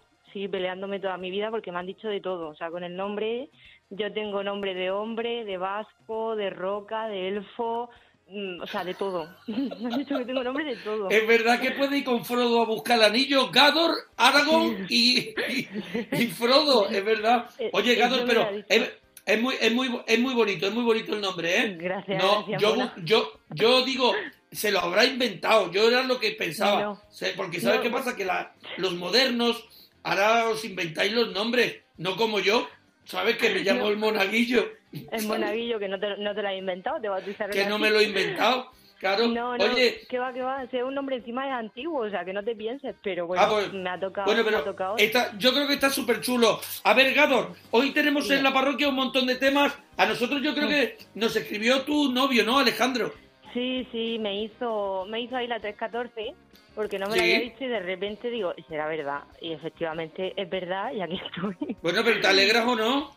[0.50, 2.48] Peleándome toda mi vida porque me han dicho de todo.
[2.48, 3.50] O sea, con el nombre,
[3.90, 7.88] yo tengo nombre de hombre, de vasco, de roca, de elfo,
[8.28, 9.28] mm, o sea, de todo.
[9.46, 11.08] me han dicho que tengo nombre de todo.
[11.08, 15.18] Es verdad que puede ir con Frodo a buscar el anillo, Gador, Aragorn y,
[15.48, 15.68] y,
[16.12, 17.48] y Frodo, es verdad.
[17.58, 18.92] Eh, Oye, eso Gador, pero es,
[19.26, 21.76] es muy, es, muy, es muy bonito, es muy bonito el nombre, ¿eh?
[21.80, 24.12] Gracias, No, gracias, yo, yo, yo digo,
[24.52, 26.80] se lo habrá inventado, yo era lo que pensaba.
[26.82, 27.00] No.
[27.36, 27.82] Porque ¿sabes No.
[27.82, 28.14] qué pasa?
[28.16, 29.64] Que la- los modernos,
[30.04, 32.68] ahora os inventáis los nombres, no como yo,
[33.04, 33.36] ¿sabes?
[33.36, 33.88] Que me llamo No.
[33.88, 34.64] el monaguillo.
[35.10, 37.82] Es monaguillo que no te, no te lo has inventado, te bautizaron que no así.
[37.82, 38.70] me lo he inventado.
[39.00, 42.06] Claro, No, no, oye, que va, que va, si es un nombre encima es antiguo,
[42.06, 44.48] o sea, que no te pienses, pero bueno, Ah, pues, me ha tocado, Bueno, me
[44.48, 44.96] ha pero tocado.
[44.96, 46.58] está- yo creo que está súper chulo.
[46.84, 49.76] A ver, Gador, hoy tenemos en la parroquia un montón de temas.
[49.98, 53.12] A nosotros yo creo que nos escribió tu novio, ¿no, Alejandro?
[53.54, 56.34] Sí, sí, me hizo, me hizo ahí la 314,
[56.74, 57.18] porque no me Sí.
[57.18, 61.20] lo había visto y de repente digo, será verdad, y efectivamente es verdad y aquí
[61.56, 61.76] estoy.
[61.80, 63.16] Bueno, pero ¿te alegras o no?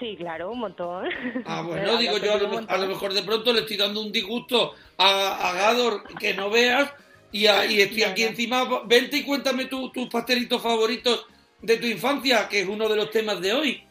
[0.00, 1.08] Sí, claro, un montón.
[1.46, 4.00] Ah, bueno, la digo yo, a lo, a lo mejor de pronto le estoy dando
[4.02, 6.92] un disgusto a, a Gador que no veas
[7.30, 8.64] y, a- y estoy aquí encima.
[8.86, 11.26] Vente y cuéntame tu- tus pastelitos favoritos
[11.60, 13.82] de tu infancia, que es uno de los temas de hoy.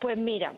[0.00, 0.52] Pues mira,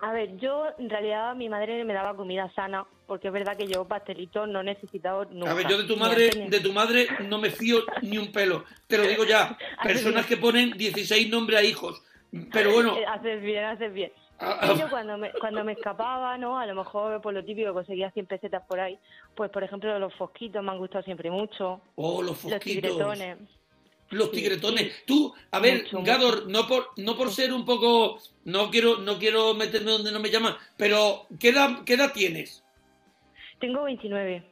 [0.00, 3.66] a ver, yo en realidad mi madre me daba comida sana, porque es verdad que
[3.66, 5.50] yo pastelitos no he necesitado nunca.
[5.50, 8.64] A ver, yo de tu madre, de tu madre no me fío ni un pelo.
[8.86, 9.56] Te lo digo ya.
[9.82, 12.02] Personas que ponen 16 nombres a hijos.
[12.52, 14.12] Pero bueno, haces bien, haces bien.
[14.38, 14.74] Ah, ah.
[14.78, 16.58] yo cuando me, cuando me escapaba, ¿no?
[16.58, 18.98] A lo mejor por lo típico conseguía 100 pesetas por ahí.
[19.34, 21.80] Pues, por ejemplo, los fosquitos me han gustado siempre mucho.
[21.94, 22.60] oh, los Los fosquitos.
[22.60, 23.38] tigretones.
[24.10, 24.82] Los Sí, tigretones.
[24.84, 24.92] sí.
[25.04, 29.18] Tú, a ver, Mucho, Gador, no por, no por ser un poco, no quiero, no
[29.18, 32.62] quiero meterme donde no me llaman, pero ¿qué edad, qué edad tienes?
[33.58, 34.44] Tengo 29.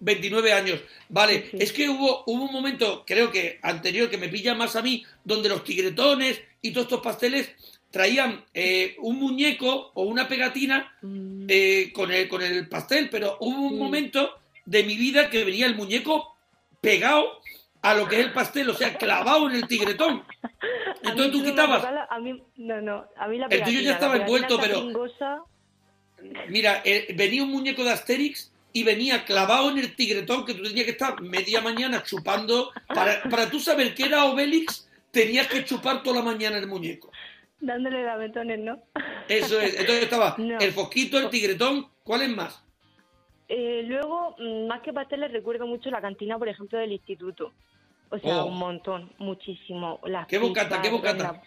[0.00, 0.80] 29 años.
[1.08, 4.76] Vale, Sí, es que hubo, hubo un momento, creo que anterior, que me pilla más
[4.76, 7.50] a mí, donde los tigretones y todos estos pasteles
[7.90, 13.36] traían eh, un muñeco o una pegatina Mm, eh, con, el, con el pastel, pero
[13.40, 16.34] hubo un momento de mi vida que venía el muñeco
[16.80, 17.40] pegado
[17.84, 20.24] a lo que es el pastel, o sea, clavado en el tigretón.
[21.02, 23.80] Entonces tú quitabas, tocaba la- A mí, no, no, a mí la El tuyo ya
[23.80, 24.80] pegatina, estaba pegatina envuelto, pero-
[26.48, 30.62] mira, eh, venía un muñeco de Asterix y venía clavado en el tigretón que tú
[30.64, 32.72] tenías que estar media mañana chupando.
[32.88, 37.12] Para, para tú saber que era Obélix, tenías que chupar toda la mañana el muñeco.
[37.60, 38.82] Dándole gavetones, ¿no?
[39.28, 39.74] Eso es.
[39.78, 40.58] Entonces estaba No.
[40.58, 41.88] el fosquito, el tigretón.
[42.02, 42.63] ¿Cuál es más?
[43.48, 47.52] Eh, luego, mm, más que pasteles, recuerdo mucho la cantina, por ejemplo, del instituto.
[48.10, 48.46] O sea, Oh.
[48.46, 50.00] un montón, muchísimo.
[50.04, 51.22] Las ¿Qué bocata, pizzas, qué bocata?
[51.34, 51.42] la-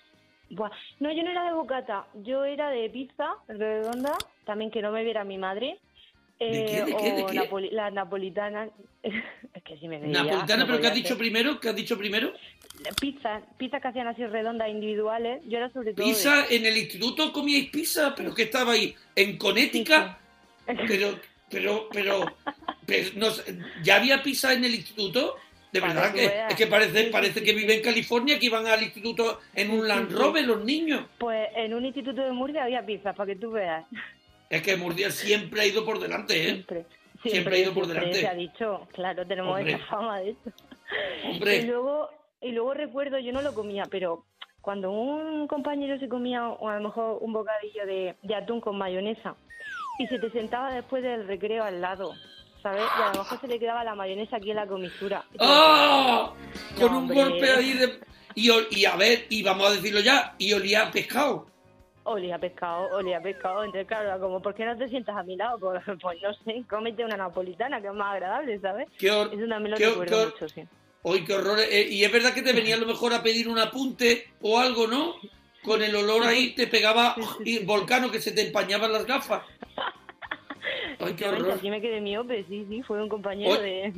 [0.50, 0.72] Buah.
[1.02, 4.14] No, yo no era de bocata, yo era de pizza redonda,
[4.46, 5.78] también que no me viera mi madre.
[6.40, 7.34] ¿De qué, de eh, qué, de o qué?
[7.36, 8.70] napoli- las napolitanas.
[9.04, 11.60] es que si me veía, Napolitana, no pero ¿qué podía has dicho primero?
[11.60, 12.32] ¿Qué has dicho primero?
[13.02, 15.42] Pizza, pizza que hacían así redondas individuales.
[15.48, 16.06] Yo era sobre todo.
[16.06, 20.20] de- Pizza, en el instituto comíais pizza, pero que estaba ahí en Conética,
[20.66, 22.26] pero, pero, pero,
[22.86, 25.36] pero no sé, ¿ya había pizza en el instituto?
[25.72, 29.42] De verdad que es que parece, parece que vive en California, que iban al instituto
[29.54, 30.12] en un Land.
[30.12, 31.06] Rover los niños.
[31.18, 33.86] Pues en un instituto de Murcia había pizza, para que tú veas.
[34.50, 36.46] Es que Murcia siempre ha ido por delante, ¿eh?
[36.46, 36.86] Siempre.
[37.24, 38.22] Siempre ha ido por siempre delante.
[38.22, 40.52] Se ha dicho, claro, tenemos esa fama de esto.
[41.26, 41.58] Hombre.
[41.58, 42.10] Y luego,
[42.42, 44.26] y luego recuerdo, yo no lo comía, pero
[44.62, 48.78] cuando un compañero se comía o a lo mejor un bocadillo de, de atún con
[48.78, 49.36] mayonesa
[50.00, 52.14] y se te sentaba después del recreo al lado,
[52.62, 52.84] ¿sabes?
[52.98, 55.24] Y a lo mejor se le quedaba la mayonesa aquí en la comisura.
[55.40, 56.34] ¡Ah!
[56.78, 57.24] Con un hombre.
[57.24, 58.00] golpe ahí de...
[58.36, 61.48] Y, a ver, y vamos a decirlo ya, y olía a pescado.
[62.04, 63.64] Olía pescado, olía a pescado.
[63.64, 65.58] Entonces, claro, como, ¿por qué no te sientas a mi lado?
[65.60, 68.88] Pues, pues no sé, cómete una napolitana, que es más agradable, ¿sabes?
[69.00, 70.64] Qué Eso también lo qué- recuerdo mucho, sí.
[71.04, 71.58] ¡Ay, qué horror!
[71.60, 74.60] Eh, y es verdad que te venía a lo mejor a pedir un apunte o
[74.60, 75.16] algo, ¿no?
[75.68, 79.44] Con el olor ahí te pegaba y volcano que se te empañaban las gafas.
[81.00, 81.52] ¡Ay, qué horror!
[81.52, 83.92] Así me quedé miope, sí, sí, fue un compañero de-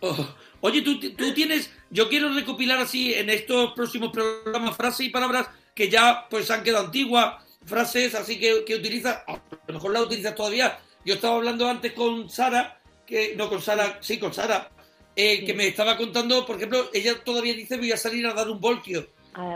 [0.00, 0.34] Oh.
[0.62, 1.70] Oye, ¿tú, tú tienes...
[1.90, 6.62] Yo quiero recopilar así en estos próximos programas frases y palabras que ya pues han
[6.62, 7.34] quedado antiguas,
[7.66, 10.78] frases así que, que utilizas, a lo mejor las utilizas todavía.
[11.04, 14.70] Yo estaba hablando antes con Sara, que no con Sara, sí, con Sara,
[15.14, 18.48] eh, que me estaba contando, por ejemplo, ella todavía dice voy a salir a dar
[18.48, 19.06] un voltio.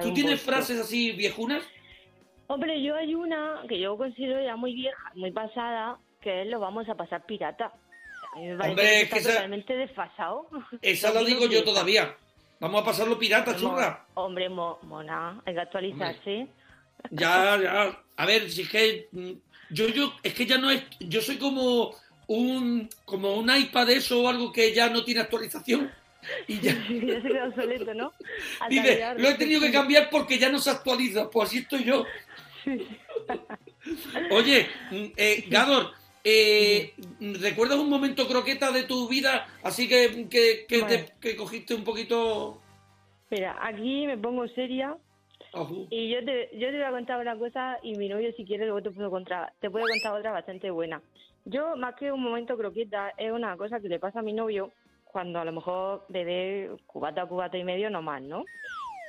[0.03, 1.63] ¿Tú tienes frases así viejunas?
[2.47, 6.59] Hombre, yo hay una que yo considero ya muy vieja, muy pasada, que es lo
[6.61, 7.73] vamos a pasar pirata.
[8.35, 10.49] A mí me parece Hombre, que está que esa- totalmente desfasado.
[10.83, 12.17] Esa la digo yo todavía.
[12.61, 14.07] Vamos a pasarlo pirata, churra.
[14.15, 16.49] Hombre, mo- mona, hay que actualizarse.
[17.11, 18.03] Ya, ya.
[18.17, 19.31] A ver, si es que mm,
[19.71, 21.95] yo, yo, es que ya no es, yo soy como
[22.27, 25.93] un, como un iPad de eso o algo que ya no tiene actualización.
[26.47, 28.13] Y ya, ya se queda obsoleto, ¿no?
[28.69, 31.31] dice, lo he tenido que cambiar porque ya no se actualiza.
[31.31, 32.07] Pues así estoy yo.
[34.31, 35.93] Oye, mm, eh, Gador,
[36.25, 36.93] eh,
[37.41, 41.07] ¿recuerdas un momento croqueta de tu vida así que, que, que, te- Bueno.
[41.21, 42.61] que cogiste un poquito...
[43.31, 44.97] Mira, aquí me pongo seria
[45.91, 48.65] y yo te, yo te voy a contar una cosa y mi novio si quiere
[48.65, 51.01] luego te puedo contar, te puedo contar otra bastante buena.
[51.45, 54.73] Yo, más que un momento croqueta, es una cosa que le pasa a mi novio
[55.13, 58.45] cuando a lo mejor bebe cubata, cubata y medio, no más, ¿no?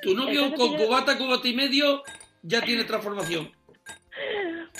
[0.01, 2.03] Tu novio con yo- cubata, cubata y medio
[2.41, 3.51] ya tiene transformación.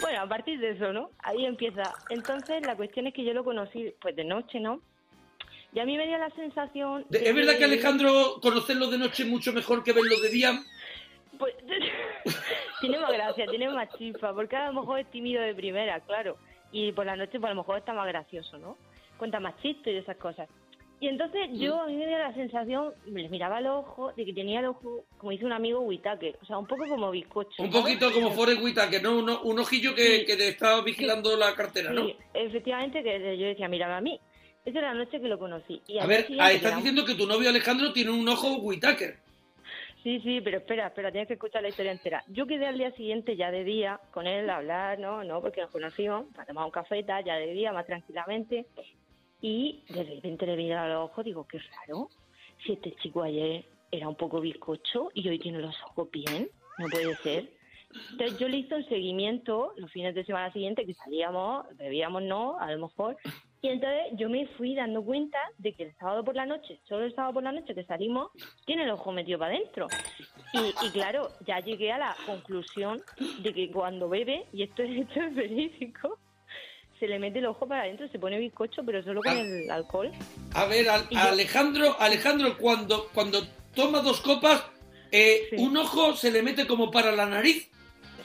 [0.01, 1.11] Bueno, a partir de eso, ¿no?
[1.19, 1.83] Ahí empieza.
[2.09, 4.81] Entonces, la cuestión es que yo lo conocí, pues, de noche, ¿no?
[5.73, 7.05] Y a mí me dio la sensación...
[7.09, 10.51] De ¿Es verdad que Alejandro conocerlo de noche es mucho mejor que verlo de día?
[11.37, 11.53] Pues,
[12.81, 16.37] tiene más gracia, tiene más chispa, porque a lo mejor es tímido de primera, claro.
[16.71, 18.77] Y por la noche, pues a lo mejor está más gracioso, ¿no?
[19.17, 20.47] Cuenta más chistes y esas cosas.
[21.01, 24.33] Y entonces yo a mí me dio la sensación, le miraba los ojos, de que
[24.33, 27.63] tenía el ojo, como dice un amigo, Whitaker, o sea, un poco como bizcocho.
[27.63, 29.17] Un poquito como Forrest Whitaker, ¿no?
[29.17, 30.25] Un, un ojillo que, Sí.
[30.25, 32.05] que te estaba vigilando la cartera, ¿no?
[32.05, 34.19] Sí, efectivamente, que yo decía, mírame a mí.
[34.65, 35.81] Esa era la noche que lo conocí.
[35.87, 39.17] Y A ver, ah, estás quedamos- diciendo que tu novio Alejandro tiene un ojo Whitaker.
[40.03, 42.23] Sí, sí, pero espera, espera, tienes que escuchar la historia entera.
[42.27, 45.23] Yo quedé al día siguiente ya de día con él a hablar, ¿no?
[45.23, 48.65] No, porque nos conocimos, para tomar un café tal, ya de día, más tranquilamente.
[49.41, 52.09] Y de repente le vi a los ojos, digo, qué raro.
[52.65, 56.87] Si este chico ayer era un poco bizcocho y hoy tiene los ojos bien, no
[56.87, 57.49] puede ser.
[58.11, 62.59] Entonces yo le hice un seguimiento los fines de semana siguiente que salíamos, bebíamos no,
[62.59, 63.17] a lo mejor.
[63.61, 67.05] Y entonces yo me fui dando cuenta de que el sábado por la noche, solo
[67.05, 68.31] el sábado por la noche que salimos,
[68.65, 69.87] tiene el ojo metido para adentro.
[70.53, 73.01] Y, y claro, ya llegué a la conclusión
[73.41, 76.19] de que cuando bebe, y esto es, esto es verídico,
[76.99, 79.39] se le mete el ojo para adentro, se pone bizcocho, pero solo con Ah.
[79.41, 80.11] el alcohol.
[80.53, 83.39] A ver, al- Alejandro, Alejandro cuando, cuando
[83.73, 84.65] toma dos copas,
[85.11, 85.55] eh, Sí.
[85.57, 87.69] un ojo se le mete como para la nariz.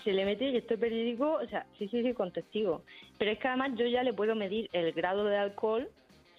[0.03, 2.83] Se le mete, y esto es verídico, o sea, sí, sí, sí, con testigo.
[3.19, 5.89] Pero es que además yo ya le puedo medir el grado de alcohol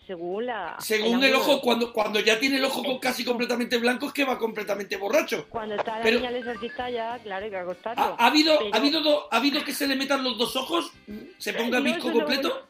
[0.06, 0.76] según la...
[0.80, 4.24] Según el ojo, cuando, cuando ya tiene el ojo co- casi completamente blanco, es que
[4.24, 5.48] va completamente borracho.
[5.50, 8.04] Cuando está la niña del exorcista ya, claro, hay que acostarlo.
[8.04, 10.56] ¿Ha, ha habido, Pero- ha, habido do- ¿Ha habido que se le metan los dos
[10.56, 10.92] ojos?
[11.38, 12.68] ¿Se ponga No, visco completo?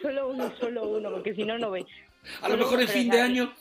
[0.00, 1.84] Solo uno, solo uno, porque si no, no ve.
[2.40, 3.52] A lo mejor en fin de año.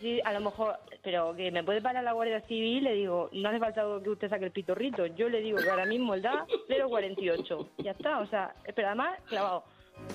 [0.00, 3.48] Sí, a lo mejor, pero que me puede parar la Guardia Civil, le digo, no
[3.50, 5.04] hace falta que usted saque el pitorrito.
[5.06, 7.68] Yo le digo que ahora mismo el da 0,48.
[7.78, 9.64] Ya está, o sea, pero además, clavado.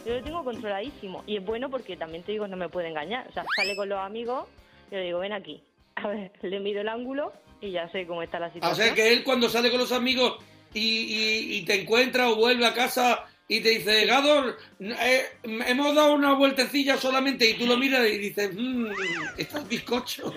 [0.05, 1.23] Yo lo tengo controladísimo.
[1.25, 3.27] Y es bueno porque también te digo, no me puede engañar.
[3.27, 4.45] O sea, sale con los amigos,
[4.91, 5.63] yo le digo, ven aquí.
[5.95, 7.31] A ver, le mido el ángulo
[7.61, 8.85] y ya sé cómo está la O situación.
[8.87, 10.37] sea que él cuando sale con los amigos
[10.73, 15.95] y, y- y te encuentra o vuelve a casa y te dice, Gador, eh, hemos
[15.95, 18.87] dado una vueltecilla solamente y tú lo miras y dices, mmm,
[19.37, 20.33] estás bizcocho.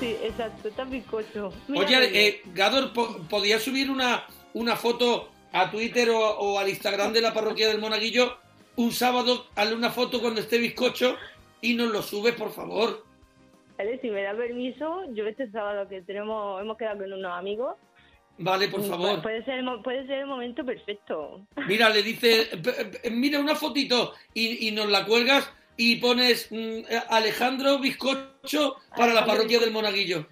[0.00, 1.52] Sí, exacto, está bizcocho.
[1.68, 6.68] Mira Oye, eh, Gador, po- ¿podías subir una, una foto a Twitter o, o al
[6.68, 8.36] Instagram de la parroquia del Monaguillo
[8.76, 11.16] un sábado, hazle una foto cuando esté bizcocho
[11.60, 13.04] y nos lo subes, por favor?
[13.78, 17.76] Vale, si me da permiso, yo este sábado que tenemos, hemos quedado con unos amigos.
[18.38, 19.22] Vale, por mm, favor.
[19.22, 21.46] Puede ser, puede ser el momento perfecto.
[21.66, 26.48] Mira, le dice, "P- p- mira una fotito y, y nos la cuelgas y pones
[26.50, 30.26] mm, Alejandro Bizcocho para la parroquia del Monaguillo.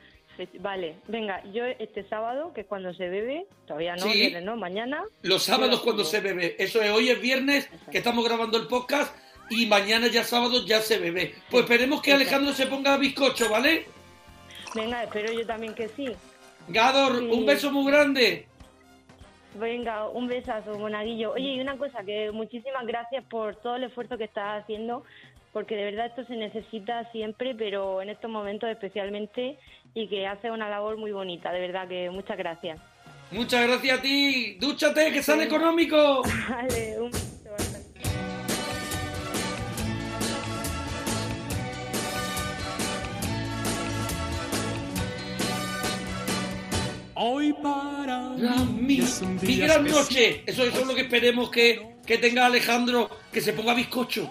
[0.61, 4.13] Vale, venga, yo este sábado, que es cuando se bebe, todavía no, Sí.
[4.19, 5.05] viernes no, mañana.
[5.23, 6.57] Los sábados cuando se bebe.
[6.59, 9.15] Eso es, hoy es viernes que estamos grabando el podcast
[9.51, 11.35] y mañana ya sábado ya se bebe.
[11.51, 12.37] Pues esperemos que Exacto.
[12.37, 13.87] Alejandro se ponga bizcocho, ¿vale?
[14.75, 16.09] Venga, espero yo también que sí.
[16.69, 17.29] Gador, Sí.
[17.31, 18.47] un beso muy grande.
[19.55, 21.33] Venga, un besazo, Monaguillo.
[21.33, 25.05] Oye, y una cosa, que muchísimas gracias por todo el esfuerzo que estás haciendo,
[25.53, 29.57] porque de verdad esto se necesita siempre, pero en estos momentos especialmente,
[29.95, 32.81] y que haces una labor muy bonita, de verdad que muchas gracias.
[33.31, 34.57] Muchas gracias a ti.
[34.61, 36.23] Dúchate, que sale económico.
[36.49, 37.11] Vale, un
[47.17, 49.85] Hoy para La mi, es un gran especial.
[49.89, 50.43] noche.
[50.47, 54.31] Eso, eso es lo que esperemos que, que tenga Alejandro, que se ponga bizcocho.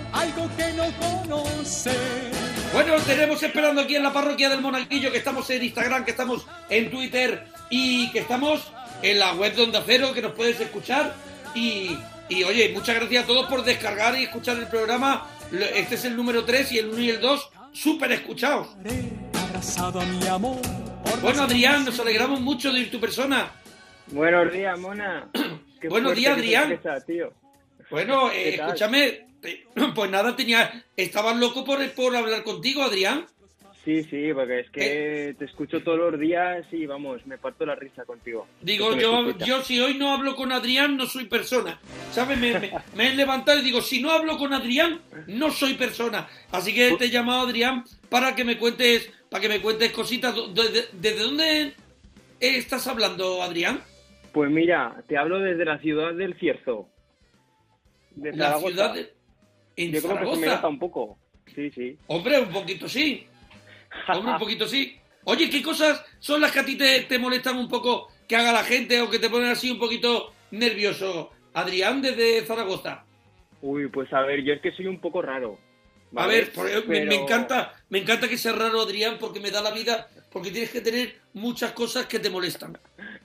[0.13, 1.91] algo que no conoce.
[2.73, 6.45] Bueno, tenemos esperando aquí en la parroquia del Monaguillo, que estamos en Instagram, que estamos
[6.69, 11.13] en Twitter y que estamos en la web de Onda Cero, que nos puedes escuchar.
[11.53, 11.97] Y,
[12.29, 15.27] y, oye, muchas gracias a todos por descargar y escuchar el programa.
[15.51, 18.69] Lo- Este es el número 3 y el 1 y el 2, súper escuchados.
[21.21, 23.51] Bueno, Adrián, nos alegramos mucho de ir tu persona.
[24.07, 25.29] Buenos días, mona.
[25.81, 26.79] Qué Buenos días, Adrián.
[27.05, 27.33] tío.
[27.89, 29.27] Bueno, eh, escúchame,
[29.95, 33.25] pues nada, tenía, estabas loco por, por hablar contigo, Adrián.
[33.83, 34.71] Sí, sí, porque es Eh.
[34.71, 38.47] que te escucho todos los días y vamos, me parto la risa contigo.
[38.61, 41.79] Digo, yo, yo si hoy no hablo con Adrián, no soy persona.
[42.11, 42.37] ¿Sabes?
[42.37, 46.29] Me, me- me he levantado y digo, si no hablo con Adrián, no soy persona.
[46.51, 50.35] Así que te he llamado, Adrián, para que me cuentes, para que me cuentes cositas.
[50.53, 51.73] ¿Desde, desde dónde
[52.39, 53.81] estás hablando, Adrián?
[54.31, 56.87] Pues mira, te hablo desde la ciudad del Cierzo.
[58.15, 59.11] De La ciudad de...
[59.75, 61.17] En Yo creo que se me nota un poco.
[61.53, 61.97] Sí, sí.
[62.07, 63.27] Hombre, un poquito sí.
[64.07, 64.97] Hombre, un poquito sí.
[65.25, 68.51] Oye, ¿qué cosas son las que a ti te, te molestan un poco que haga
[68.51, 71.31] la gente o que te ponen así un poquito nervioso?
[71.53, 73.03] Adrián, desde Zaragoza.
[73.61, 75.59] Uy, pues a ver, yo es que soy un poco raro.
[76.15, 76.51] A ver,
[76.87, 80.71] me, encanta, me encanta que sea raro, Adrián, porque me da la vida, porque tienes
[80.71, 82.77] que tener muchas cosas que te molestan.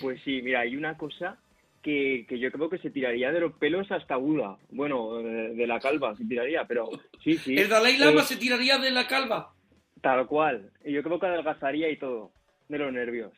[0.00, 1.36] Pues sí, mira, hay una cosa
[1.82, 4.56] que, que yo creo que se tiraría de los pelos hasta Buda.
[4.70, 6.88] Bueno, de la calva se tiraría, pero
[7.22, 7.56] sí, sí.
[7.56, 9.52] El Dalai Lama Eh, se tiraría de la calva.
[10.00, 10.70] Tal cual.
[10.84, 12.32] Y yo creo que adelgazaría y todo,
[12.68, 13.32] de los nervios.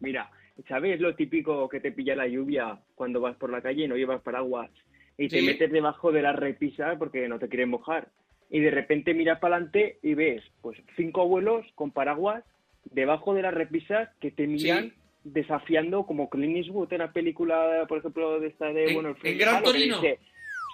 [0.00, 0.30] Mira,
[0.68, 3.96] ¿sabes lo típico que te pilla la lluvia cuando vas por la calle y no
[3.96, 4.70] llevas paraguas?
[5.16, 8.08] Y te metes debajo de la repisa porque no te quieres mojar.
[8.50, 12.44] Y de repente miras para adelante y ves, pues, cinco abuelos con paraguas
[12.84, 14.92] debajo de las repisas que te miran Sí.
[15.24, 19.32] Desafiando como Clint Eastwood en la película, por ejemplo, de esta de, En- bueno, el
[19.32, 19.96] en Gran Torino.
[20.00, 20.18] dice-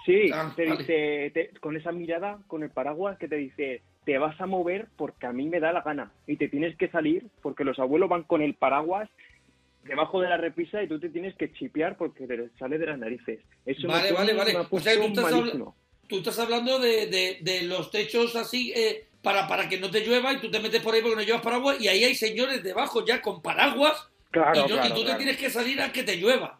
[0.05, 0.77] sí, Ah, te vale.
[0.79, 4.87] dice, te- con esa mirada, con el paraguas, que te dice, te vas a mover
[4.97, 8.09] porque a mí me da la gana y te tienes que salir porque los abuelos
[8.09, 9.09] van con el paraguas
[9.83, 12.99] debajo de la repisa y tú te tienes que chipear porque te sale de las
[12.99, 13.39] narices.
[13.65, 14.55] Eso Vale, vale, vale.
[14.69, 15.75] O sea, tú estás, malísimo.
[16.07, 20.05] tú estás hablando de, de- de los techos así eh, para, para que no te
[20.05, 22.63] llueva y tú te metes por ahí porque no llevas paraguas y ahí hay señores
[22.63, 25.17] debajo ya con paraguas Claro, y, no- y claro, tú te claro.
[25.17, 26.59] tienes que salir a que te llueva.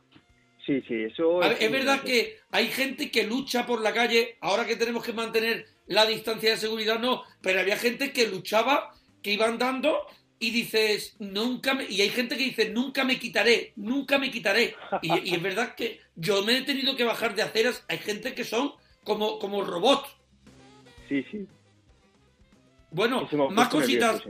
[0.66, 1.78] Sí, sí, eso ver, es evidente.
[1.78, 6.06] verdad que hay gente que lucha por la calle, ahora que tenemos que mantener la
[6.06, 8.94] distancia de seguridad, no, pero había gente que luchaba,
[9.24, 10.06] que iba andando
[10.38, 11.86] y dices, nunca me...
[11.86, 14.76] Y hay gente que dice, nunca me quitaré, nunca me quitaré.
[15.02, 18.34] Y, y es verdad que yo me he tenido que bajar de aceras, hay gente
[18.36, 20.10] que son como, como robots.
[21.10, 21.46] Sí, sí.
[22.92, 24.22] Bueno, más nervioso cositas,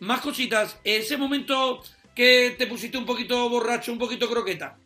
[0.00, 0.80] más cositas.
[0.84, 1.82] Ese momento
[2.14, 4.76] que te pusiste un poquito borracho, un poquito croqueta.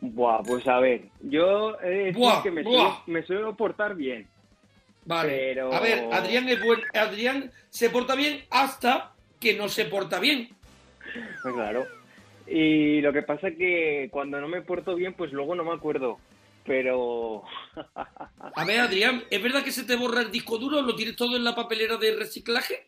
[0.00, 3.94] Buah, pues a ver, yo he de decir Buah, que me suelo, me suelo portar
[3.96, 4.26] bien.
[5.04, 5.28] Vale.
[5.54, 10.18] Pero- A ver, Adrián es buen, Adrián se porta bien hasta que no se porta
[10.20, 10.48] bien.
[11.42, 11.86] Pues claro.
[12.46, 16.18] Y lo que pasa que cuando no me porto bien, pues luego no me acuerdo.
[16.64, 17.44] Pero
[18.54, 20.82] A ver, Adrián, ¿es verdad que se te borra el disco duro?
[20.82, 22.86] ¿Lo tienes todo en la papelera de reciclaje?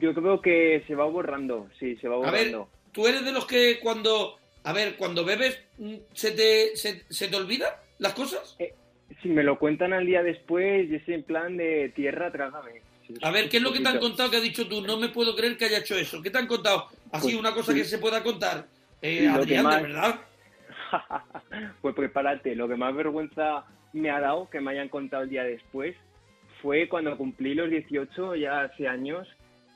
[0.00, 2.68] Yo creo que se va borrando, sí, se va A ver, borrando.
[2.92, 7.28] tú eres de los que cuando, a ver, cuando bebes, mm, ¿se te, se, se
[7.28, 8.56] te olvidan las cosas?
[9.22, 12.80] Si me lo cuentan al día después, y es en plan de tierra, trágame.
[13.20, 14.80] A ver, ¿qué es lo que te han contado que has dicho tú?
[14.80, 16.22] No me puedo creer que haya hecho eso.
[16.22, 16.86] ¿Qué te han contado?
[17.10, 17.78] Así, Pues, una cosa sí.
[17.78, 18.66] que se pueda contar.
[19.02, 20.20] Eh, Adrián, más- de verdad.
[21.82, 25.44] pues prepárate, lo que más vergüenza me ha dado que me hayan contado el día
[25.44, 25.94] después
[26.62, 29.28] fue cuando cumplí los 18, ya hace años,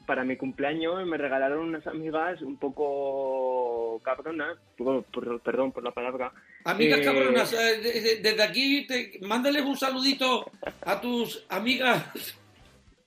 [0.06, 5.90] para mi cumpleaños me regalaron unas amigas un poco cabronas, por- por- perdón por la
[5.90, 6.32] palabra.
[6.64, 10.50] Amigas Eh, cabronas, eh, de- de- desde aquí te, mándales un saludito
[10.82, 12.04] a tus amigas.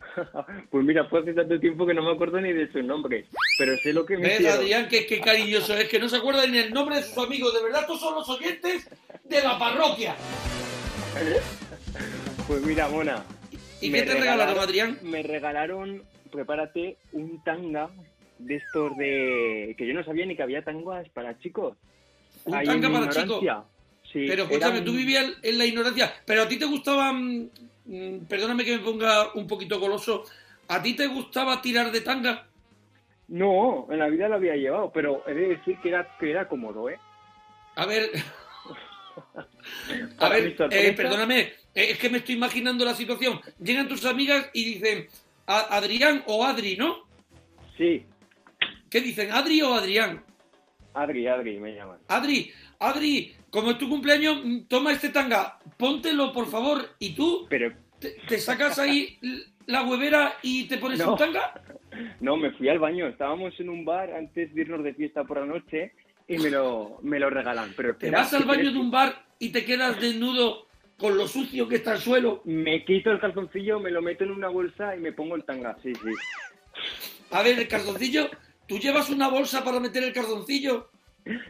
[0.71, 3.27] Pues mira, fue hace tanto tiempo que no me acuerdo ni de sus nombres,
[3.59, 4.59] pero sé lo que me ¿Ves, hicieron.
[4.59, 4.87] Adrián?
[4.89, 7.53] Qué, qué cariñoso es, que no se acuerda ni el nombre de sus amigos.
[7.53, 8.89] De verdad, estos son los oyentes
[9.25, 10.15] de la parroquia.
[12.47, 13.23] Pues mira, Mona.
[13.79, 14.97] ¿Y me qué te regalaron, Adrián?
[15.03, 16.03] Me regalaron,
[16.34, 17.89] prepárate, un tanga
[18.39, 19.75] de estos de...
[19.77, 21.77] que yo no sabía ni que había tangas para chicos.
[22.45, 23.43] Un Ahí tanga para chicos.
[24.11, 26.13] Sí, Pero escúchame, tú vivías en la ignorancia.
[26.25, 27.49] Pero a ti te gustaba, mm,
[27.86, 30.25] mm, perdóname que me ponga un poquito goloso,
[30.67, 32.47] ¿a ti te gustaba tirar de tanga?
[33.29, 36.47] No, en la vida lo había llevado, pero he de decir que era, que era
[36.47, 36.99] cómodo, ¿eh?
[37.75, 38.11] A ver,
[40.19, 41.39] a ver, eh, perdóname,
[41.73, 43.39] eh, es que me estoy imaginando la situación.
[43.59, 45.07] Llegan tus amigas y dicen,
[45.47, 47.03] "A- Adrián o Adri, ¿no?
[47.77, 48.05] Sí,
[48.89, 50.23] ¿Qué dicen, Adri o Adrián?
[50.93, 51.97] Adri, Adri me llaman.
[52.07, 56.89] Adri, Adri, como es tu cumpleaños, mm, toma este tanga, póntelo, por favor.
[56.99, 59.17] ¿Y tú Pero te, te sacas ahí
[59.65, 61.13] la huevera y te pones No.
[61.13, 61.53] un tanga?
[62.19, 63.07] no, me fui al baño.
[63.07, 65.93] Estábamos en un bar antes de irnos de fiesta por la noche
[66.27, 67.73] y me lo, me lo regalan.
[67.75, 70.67] Pero Te vas al baño de un bar y te quedas desnudo
[71.04, 72.39] con lo sucio que está el suelo.
[72.45, 75.76] Me quito el calzoncillo, me lo meto en una bolsa y me pongo el tanga.
[75.84, 76.12] Sí, sí.
[77.30, 78.30] A ver, el calzoncillo,
[78.70, 80.88] ¿tú llevas una bolsa para meter el calzoncillo?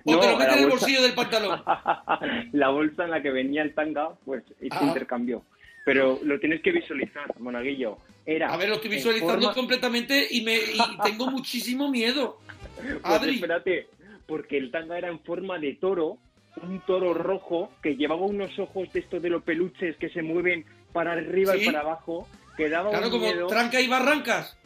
[0.05, 1.61] ¿O No, te lo metes en el bolsillo del pantalón?
[2.51, 4.79] la bolsa en la que venía el tanga, pues se Ah.
[4.85, 5.43] intercambió.
[5.85, 7.99] Pero lo tienes que visualizar, monaguillo.
[8.25, 12.39] Era A ver, lo estoy visualizando forma- completamente y, me, y tengo muchísimo miedo.
[12.75, 13.87] Pues Adri, espérate,
[14.25, 16.17] porque el tanga era en forma de toro,
[16.61, 20.65] un toro rojo que llevaba unos ojos de estos de los peluches que se mueven
[20.91, 21.63] para arriba Sí.
[21.63, 23.47] y para abajo, que daba claro, un como miedo.
[23.47, 24.57] tranca y barrancas.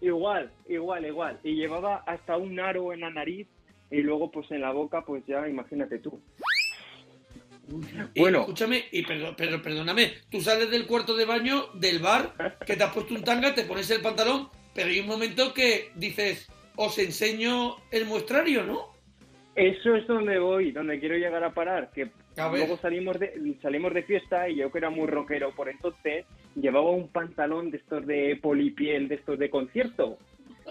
[0.00, 1.40] Igual, igual, igual.
[1.44, 3.46] Y llevaba hasta un aro en la nariz
[3.90, 6.20] y luego pues en la boca, pues ya imagínate tú.
[8.14, 8.40] Y, Bueno.
[8.40, 12.84] escúchame, y perdón, pero perdóname, tú sales del cuarto de baño del bar, que te
[12.84, 16.98] has puesto un tanga, te pones el pantalón, pero hay un momento que dices, os
[16.98, 18.92] enseño el muestrario, ¿no?
[19.56, 23.94] Eso es donde voy, donde quiero llegar a parar, que A luego salimos de, salimos
[23.94, 26.26] de fiesta y yo que era muy rockero por entonces,
[26.56, 30.18] llevaba un pantalón de estos de polipiel, de estos de concierto,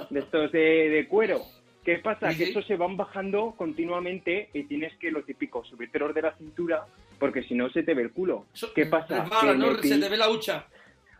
[0.10, 1.40] de estos de, de cuero.
[1.86, 2.32] ¿Qué pasa?
[2.32, 2.52] Sí, que sí.
[2.52, 6.86] esos se van bajando continuamente y tienes que, lo típico, subirte los de la cintura
[7.20, 8.46] porque si no se te ve el culo.
[8.54, 9.24] Eso- ¿Qué pasa?
[9.24, 9.76] resbala, Que ¿no?
[9.82, 10.66] Se te ve la hucha.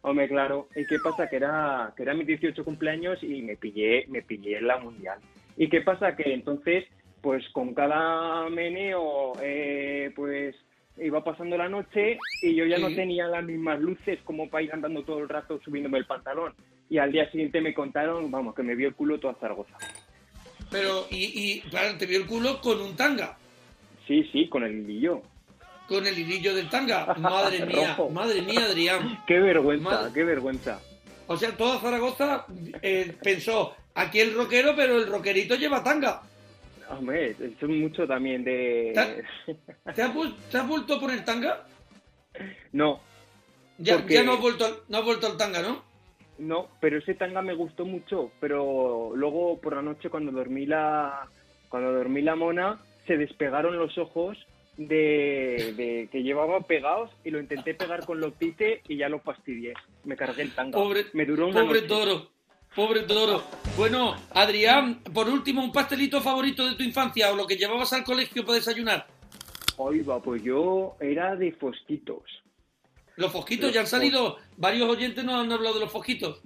[0.02, 0.68] Hombre, claro.
[0.76, 1.30] ¿Y qué pasa?
[1.30, 5.20] Que era, que era mi 18 cumpleaños y me pillé, me pillé en la mundial.
[5.56, 6.16] ¿Y qué pasa?
[6.16, 6.86] Que entonces,
[7.24, 10.54] pues con cada meneo, eh, pues
[10.98, 14.74] iba pasando la noche y yo ya no tenía las mismas luces como para ir
[14.74, 16.54] andando todo el rato subiéndome el pantalón.
[16.90, 19.76] Y al día siguiente me contaron, vamos, que me vio el culo toda Zaragoza.
[20.70, 23.38] Pero, y, y claro, te vio el culo con un tanga,
[24.06, 25.22] Sí, sí, con el hilillo.
[25.88, 27.06] con el hilillo del tanga.
[27.16, 29.24] Madre mía, madre mía, Adrián.
[29.28, 30.82] Qué vergüenza, Madre- qué vergüenza.
[31.28, 32.46] O sea, toda Zaragoza
[32.82, 36.22] eh, pensó, aquí el rockero, pero el rockerito lleva tanga.
[36.98, 38.92] Hombre, eso es mucho también de...
[39.96, 41.66] ¿Te has, vuel- te has vuelto a poner tanga?
[42.72, 43.00] no,
[43.78, 45.84] Ya, Porque- ya no, has vuelto al, no has vuelto al tanga, ¿no?
[46.40, 51.28] No, pero ese tanga me gustó mucho, pero luego por la noche cuando dormí la
[51.70, 54.38] cuando dormí la mona se despegaron los ojos
[54.78, 59.20] de, de que llevaba pegados y lo intenté pegar con los tite y ya lo
[59.20, 59.74] fastidié.
[60.06, 60.78] Me cargué el tanga.
[60.78, 61.88] Pobre, me duró una pobre noche.
[61.88, 62.30] toro,
[62.76, 63.44] pobre toro.
[63.78, 68.04] Bueno, Adrián, por último, un pastelito favorito de tu infancia o lo que llevabas al
[68.04, 69.08] colegio para desayunar.
[69.78, 72.24] Oiga, pues yo era de fosquitos.
[73.16, 76.42] Los fosquitos, Los ya han salido, varios oyentes nos han hablado de los fosquitos.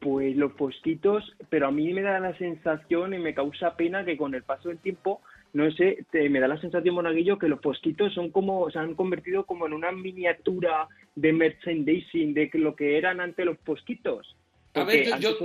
[0.00, 4.16] Pues los posquitos, pero a mí me da la sensación y me causa pena que
[4.16, 5.20] con el paso del tiempo,
[5.52, 8.94] no sé, te- me da la sensación, Monaguillo, que los posquitos son como, se han
[8.94, 14.36] convertido como en una miniatura de merchandising de lo que eran antes los posquitos.
[14.74, 15.36] A ver, yo,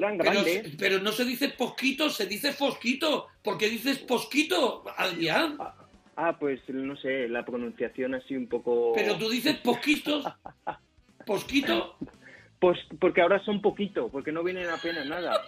[0.77, 3.27] pero, no se dice posquito, se dice fosquito.
[3.41, 5.57] ¿Por qué dices posquito, Adrián?
[6.15, 8.93] Ah, pues no sé, la pronunciación así un poco...
[8.93, 10.25] Pero tú dices posquitos.
[11.25, 11.97] ¿Posquito?
[12.59, 15.41] Pues porque ahora son poquito, porque no vienen apenas nada.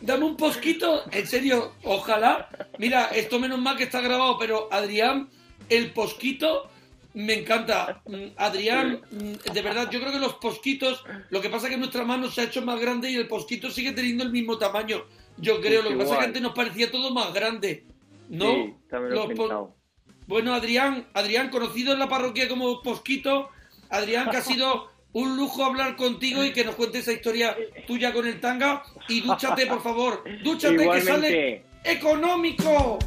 [0.00, 1.02] Dame un posquito.
[1.10, 2.48] En serio, ojalá.
[2.78, 5.28] Mira, esto menos mal que está grabado, pero Adrián,
[5.68, 6.70] el posquito
[7.14, 8.00] me encanta.
[8.06, 11.78] Mm, Adrián, mm, de verdad, yo creo que los posquitos, lo que pasa es que
[11.78, 15.04] nuestra mano se ha hecho más grande y el posquito sigue teniendo el mismo tamaño.
[15.36, 17.84] Yo creo, lo que pasa es que antes nos parecía todo más grande.
[18.28, 18.52] ¿No?
[18.52, 19.74] Sí, también lo he Los po- pensado.
[20.26, 23.48] Bueno, Adrián, Adrián, conocido en la parroquia como Posquito,
[23.88, 27.56] Adrián, que ha sido un lujo hablar contigo y que nos cuentes esa historia
[27.86, 28.82] tuya con el tanga.
[29.08, 31.64] Y dúchate, por favor, dúchate que sale Igualmente.
[31.84, 32.98] económico.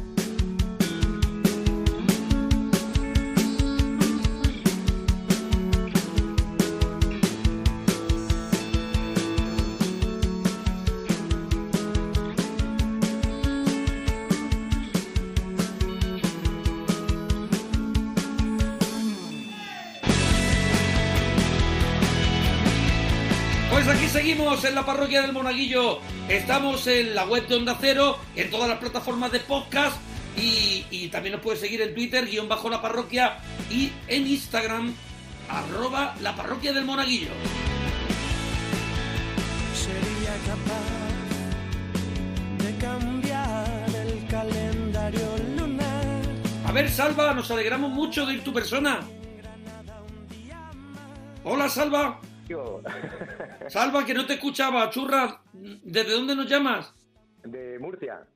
[24.52, 25.98] En la parroquia del Monaguillo.
[26.28, 29.96] Estamos en la web de Onda Cero, en todas las plataformas de podcast
[30.36, 33.38] y, y también nos puedes seguir en Twitter, guion bajo la parroquia
[33.70, 34.94] y en Instagram,
[35.48, 37.30] arroba la parroquia del Monaguillo.
[39.74, 41.02] sería capaz
[42.62, 46.22] de cambiar el calendario lunar.
[46.66, 49.00] A ver, Salva, nos alegramos mucho de ir tu persona.
[51.42, 52.20] Hola, Salva.
[53.68, 55.42] Salva, que no te escuchaba, churra.
[55.52, 56.92] ¿Desde dónde nos llamas?
[57.44, 58.26] De Murcia.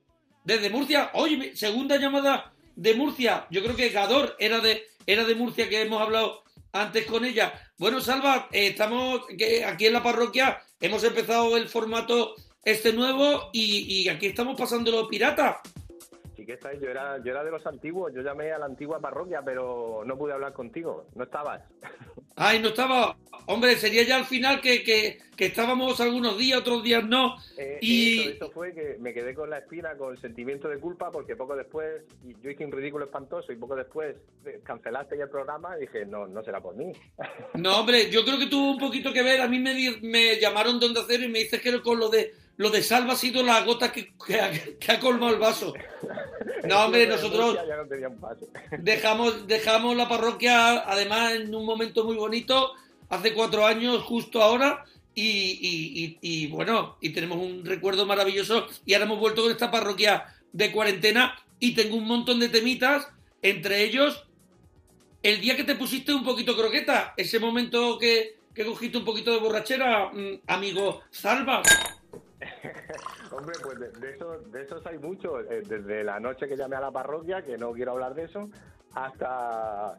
[0.44, 1.10] Desde Murcia.
[1.14, 3.46] Oye, segunda llamada de Murcia.
[3.50, 7.52] Yo creo que Gador era de, era de Murcia, que hemos hablado antes con ella.
[7.78, 9.22] Bueno, Salva, eh, estamos
[9.66, 10.60] aquí en la parroquia.
[10.80, 15.60] Hemos empezado el formato este nuevo y, y aquí estamos pasándolo pirata.
[16.36, 19.00] Sí que estáis, yo era, yo era de los antiguos, yo llamé a la antigua
[19.00, 21.62] parroquia, pero no pude hablar contigo, no estabas.
[22.36, 23.16] Ay, no estaba.
[23.46, 27.36] Hombre, sería ya al final que, que- que estábamos algunos días, otros días no.
[27.58, 30.78] Eh, y eso, eso fue que me quedé con la espina, con el sentimiento de
[30.78, 34.16] culpa, porque poco después, y yo hice un ridículo espantoso y poco después
[34.46, 36.90] eh, cancelaste ya el programa y dije, no, no será por mí.
[37.54, 39.40] No, hombre, yo creo que tuvo un poquito que ver.
[39.42, 42.32] A mí me, me llamaron de Onda Cero y me dices que con lo de
[42.58, 45.72] lo de Salva ha sido la gota que, que ha, que ha colmado el vaso.
[46.64, 47.56] No, hombre, nosotros
[48.78, 52.72] dejamos, dejamos la parroquia, además, en un momento muy bonito,
[53.08, 54.84] hace cuatro años, justo ahora,
[55.14, 59.52] y, y- y- y, bueno, y tenemos un recuerdo maravilloso, y ahora hemos vuelto con
[59.52, 63.06] esta parroquia de cuarentena, y tengo un montón de temitas,
[63.42, 64.24] entre ellos,
[65.22, 69.30] el día que te pusiste un poquito croqueta, ese momento que, que cogiste un poquito
[69.32, 71.62] de borrachera, mm, amigo Salva.
[73.32, 75.44] Hombre, pues de, de eso, de esos hay muchos.
[75.50, 78.48] Eh, desde la noche que llamé a la parroquia, que no quiero hablar de eso,
[78.94, 79.98] hasta.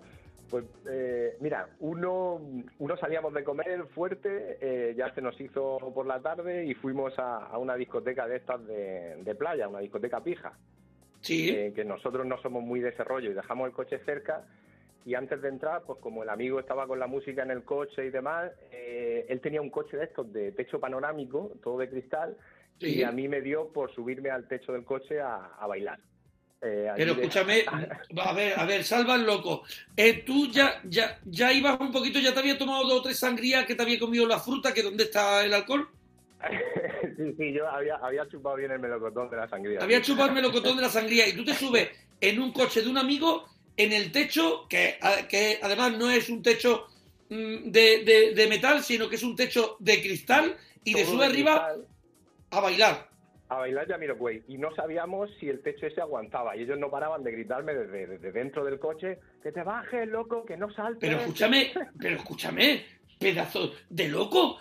[0.49, 2.39] Pues eh, mira, uno,
[2.79, 7.19] uno salíamos de comer fuerte, eh, ya se nos hizo por la tarde y fuimos
[7.19, 10.53] a, a una discoteca de estas de, de playa, una discoteca pija.
[11.19, 11.49] Sí.
[11.49, 14.45] Eh, que nosotros no somos muy de ese rollo y dejamos el coche cerca
[15.07, 18.05] y antes de entrar, pues como el amigo estaba con la música en el coche
[18.05, 22.35] y demás, eh, él tenía un coche de estos de techo panorámico, todo de cristal,
[22.79, 22.97] Sí.
[22.97, 25.97] y a mí me dio por subirme al techo del coche a, a bailar.
[26.61, 29.63] Eh, Pero de- escúchame, a ver, a ver, salva el loco.
[29.95, 33.17] Eh, tú ya, ya, ya ibas un poquito, ya te había tomado dos o tres
[33.17, 35.87] sangrías que te había comido la fruta, que dónde está el alcohol.
[37.17, 39.79] sí, sí, yo había, había chupado bien el melocotón de la sangría.
[39.81, 41.89] Había chupado el melocotón de la sangría y tú te subes
[42.19, 43.45] en un coche de un amigo
[43.77, 44.97] en el techo, que,
[45.29, 46.87] que además no es un techo
[47.29, 51.19] mm, de, de- de metal, sino que es un techo de cristal y Todo sube
[51.19, 51.87] de arriba cristal.
[52.51, 53.09] a bailar.
[53.49, 57.23] a bailar Jamiroquai y no sabíamos si el techo ese aguantaba y ellos no paraban
[57.23, 60.99] de gritarme desde, desde dentro del coche que te bajes, loco, que no saltes.
[60.99, 62.85] Pero escúchame, pero escúchame,
[63.19, 64.57] pedazo de loco.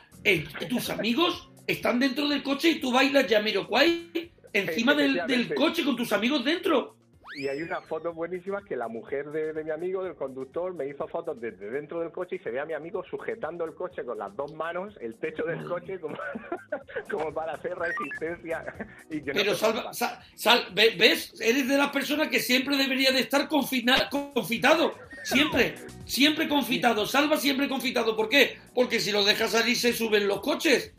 [0.69, 5.97] Tus amigos están dentro del coche y tú bailas Jamiroquai encima del, del coche con
[5.97, 6.96] tus amigos dentro.
[7.37, 10.89] Y hay unas fotos buenísimas que la mujer de, de mi amigo, del conductor, me
[10.89, 14.05] hizo fotos desde dentro del coche y se ve a mi amigo sujetando el coche
[14.05, 16.17] con las dos manos, el techo del coche, como,
[17.11, 18.65] como para hacer resistencia.
[19.11, 21.41] Y que Pero salva, sal- sal- ve- ¿ves?
[21.41, 24.95] Eres de las personas que siempre debería de estar confina- confitado.
[25.23, 25.75] Siempre,
[26.05, 27.07] siempre confitado.
[27.07, 28.17] Salva siempre confitado.
[28.17, 28.59] ¿Por qué?
[28.75, 30.93] Porque si lo dejas salir se suben los coches.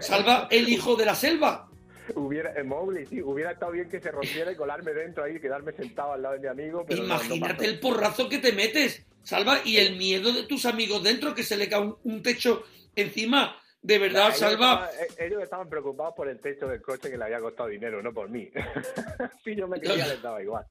[0.00, 1.68] Salva el hijo de la selva.
[2.14, 5.72] Hubiera, eh, Mowgli, sí, hubiera estado bien que se rompiera y colarme dentro ahí, quedarme
[5.72, 6.84] sentado al lado de mi amigo.
[6.86, 10.66] Pero no, no Imagínate el porrazo que te metes, Salva, y el miedo de tus
[10.66, 12.64] amigos dentro, que se le cae un, un techo
[12.96, 13.56] encima.
[13.80, 17.24] De verdad, Salva, estaban- eh, ellos estaban preocupados por el techo del coche que le
[17.24, 18.48] había costado dinero, no por mí.
[19.44, 20.64] si yo me creía, les daba igual.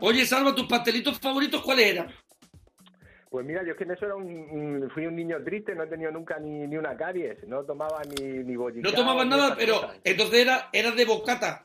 [0.00, 2.14] oye, Salva, ¿tus pastelitos favoritos cuáles eran?
[3.34, 5.82] Pues mira, yo es que en eso era un, un- fui un niño triste, no
[5.82, 9.36] he tenido nunca ni, ni una caries, no tomaba ni, ni bollicao, No tomaban ni
[9.36, 9.96] nada, pero cosas.
[10.04, 11.64] entonces era, era de bocata.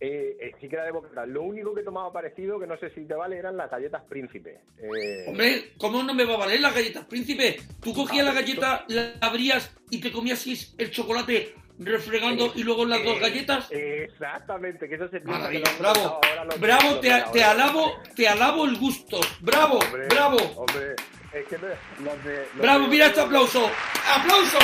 [0.00, 1.24] Eh, eh, sí que era de boca.
[1.24, 4.60] Lo único que tomaba parecido, que no sé si te vale, eran las galletas príncipe.
[4.82, 7.56] Eh, Hombre, ¿cómo no me va a valer las galletas príncipe?
[7.80, 10.46] Tú cogías la galleta, la abrías y te comías
[10.76, 13.66] el chocolate refregando y luego las dos eh, galletas.
[13.70, 16.20] Exactamente, que eso se Maravilla, bravo,
[16.58, 19.20] bravo, te, te alabo, te alabo el gusto.
[19.40, 20.96] Bravo, Hombre, bravo, Hombre,
[21.32, 23.70] es que me- los de- los bravo, de- mira este aplauso.
[24.10, 24.58] ¡Aplauso!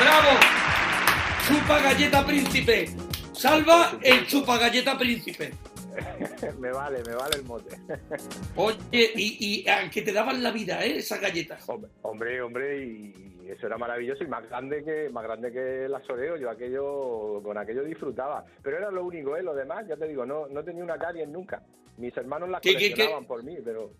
[0.00, 0.28] ¡Bravo!
[1.48, 2.90] Chupa galleta príncipe.
[3.32, 5.52] Salva el chupa galleta príncipe.
[6.58, 7.76] me vale, me vale el mote.
[8.56, 8.78] Oye,
[9.14, 10.98] y, y ah, que te daban la vida, ¿eh?
[10.98, 11.64] Esas galletas.
[12.02, 16.36] Hombre, hombre, y eso era maravilloso y más grande que más grande que las Oreo.
[16.36, 19.42] Yo aquello con aquello disfrutaba, pero era lo único, ¿eh?
[19.42, 21.62] Lo demás, ya te digo, no no tenía una caries nunca.
[21.96, 22.84] Mis hermanos las ¿Qué, qué, qué?
[22.90, 23.90] coleccionaban por mí, pero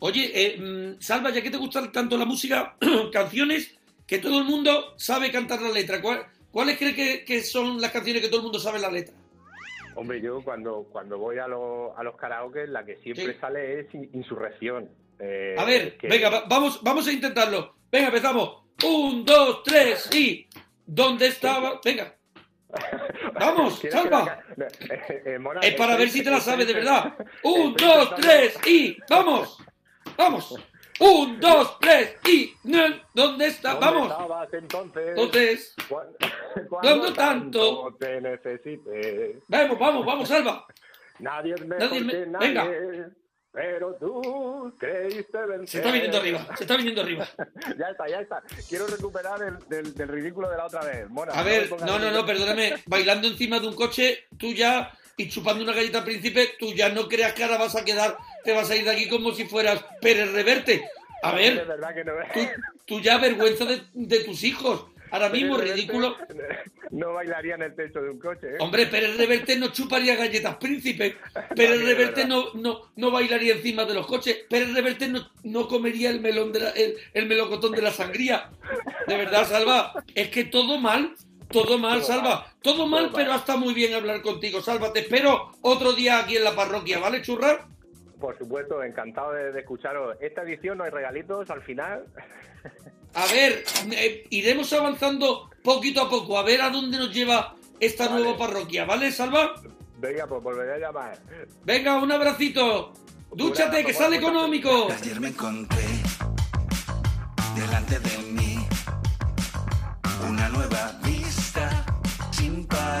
[0.00, 2.76] Oye, eh, mm, Salva, ya que te gusta tanto la música,
[3.12, 6.02] canciones que todo el mundo sabe cantar la letra.
[6.02, 9.14] ¿Cuál- ¿Cuáles crees que, que son las canciones que todo el mundo sabe la letra?
[9.94, 13.38] Hombre, yo cuando cuando voy a los a los karaoke la que siempre Sí.
[13.40, 14.88] sale es In- Insurrección.
[15.18, 17.74] Eh, A ver, que- venga, va- vamos, vamos a intentarlo.
[17.90, 18.62] Venga, empezamos.
[18.84, 20.48] Un, dos, tres y.
[20.86, 21.80] ¿Dónde estaba?
[21.84, 22.14] Venga.
[23.34, 24.42] Vamos, ¿Quieres que Salva.
[24.56, 27.14] la Eh, eh, Mona, Es para ver si te la sabes de verdad.
[27.44, 28.96] Un, dos, tres y.
[29.10, 29.58] ¡Vamos!
[30.16, 30.54] ¡Vamos!
[31.00, 32.54] Un, dos, tres y.
[33.14, 33.72] ¿Dónde está?
[33.74, 34.10] ¿Dónde ¡Vamos!
[34.10, 35.08] estabas entonces?
[35.08, 35.74] Entonces.
[35.88, 36.16] Cuando,
[36.82, 37.96] ¿Dónde tanto?
[37.98, 38.20] te.
[39.48, 40.66] Vamos, vamos, vamos, Salva.
[41.18, 42.48] Nadie es mejor Nadie me- que nadie.
[42.48, 43.10] venga.
[43.54, 45.68] Pero tú creíste vencer.
[45.68, 47.28] Se está viniendo arriba, se está viniendo arriba.
[47.78, 48.42] ya está, ya está.
[48.66, 51.08] Quiero recuperar el del, del ridículo de la otra vez.
[51.10, 52.82] Mona, A me ver, no, no, no, perdóname.
[52.86, 57.08] Bailando encima de un coche, tú ya, y chupando una galleta príncipe, tú ya no
[57.08, 59.84] creas que ahora vas a quedar, te vas a ir de aquí como si fueras
[60.00, 60.84] Pérez Reverte.
[61.22, 62.12] A ver, que no.
[62.34, 62.40] tú,
[62.86, 64.86] tú ya vergüenza de, de tus hijos.
[65.12, 66.16] Ahora mismo, ridículo.
[66.90, 68.56] No bailaría en el techo de un coche, ¿eh?
[68.60, 71.16] Hombre, Pérez Reverte no chuparía galletas príncipe.
[71.54, 74.38] Pérez es Reverte no, no, no bailaría encima de los coches.
[74.48, 78.50] Pérez Reverte no, no comería el melón de la- el, el melocotón de la sangría.
[79.06, 81.14] De verdad, Salva, es que todo mal,
[81.52, 82.28] todo mal, Todo Salva.
[82.36, 82.44] mal.
[82.62, 83.38] Todo mal, Todo pero mal.
[83.38, 84.92] hasta muy bien hablar contigo, Salva.
[84.92, 87.68] Te espero otro día aquí en la parroquia, ¿vale, churra?
[88.20, 90.16] Por supuesto, encantado de, de escucharos.
[90.20, 92.04] Esta edición no hay regalitos al final.
[93.14, 98.08] A ver, eh, iremos avanzando poquito a poco, a ver a dónde nos lleva esta
[98.08, 98.22] Vale.
[98.22, 99.52] nueva parroquia, ¿vale, Salva?
[99.98, 101.18] Venga, pues volveré a llamar.
[101.62, 102.94] Venga, un abracito.
[103.34, 104.88] Dúchate, que sale económico.
[104.90, 105.84] Ayer me encontré
[107.54, 108.31] delante de mí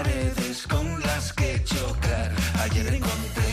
[0.02, 2.34] paredes con las que chocar.
[2.60, 3.44] Ayer encontré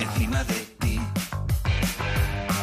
[0.00, 0.98] encima de ti.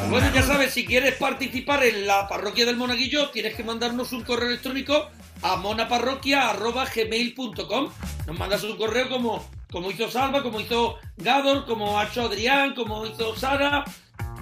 [0.10, 4.24] Bueno, ya sabes, si quieres participar en la parroquia del Monaguillo, tienes que mandarnos un
[4.24, 5.12] correo electrónico
[5.44, 7.90] a monaparroquia.gmail.com.
[8.26, 12.74] Nos mandas un correo como, como hizo Salva, como hizo Gador, como ha hecho Adrián,
[12.74, 13.86] como hizo Sara.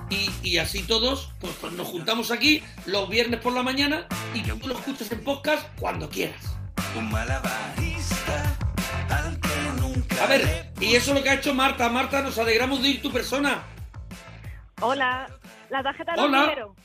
[0.09, 4.43] Y, y así todos, pues, pues nos juntamos aquí los viernes por la mañana y
[4.43, 6.55] tú lo escuchas en podcast cuando quieras.
[6.97, 8.55] Un malabarista
[9.09, 11.89] al que nunca A ver, y eso es lo que ha hecho Marta.
[11.89, 13.63] Marta, nos alegramos de ir tu persona.
[14.81, 15.29] Hola,
[15.69, 16.41] la tarjeta de Hola.
[16.43, 16.75] hormiguero.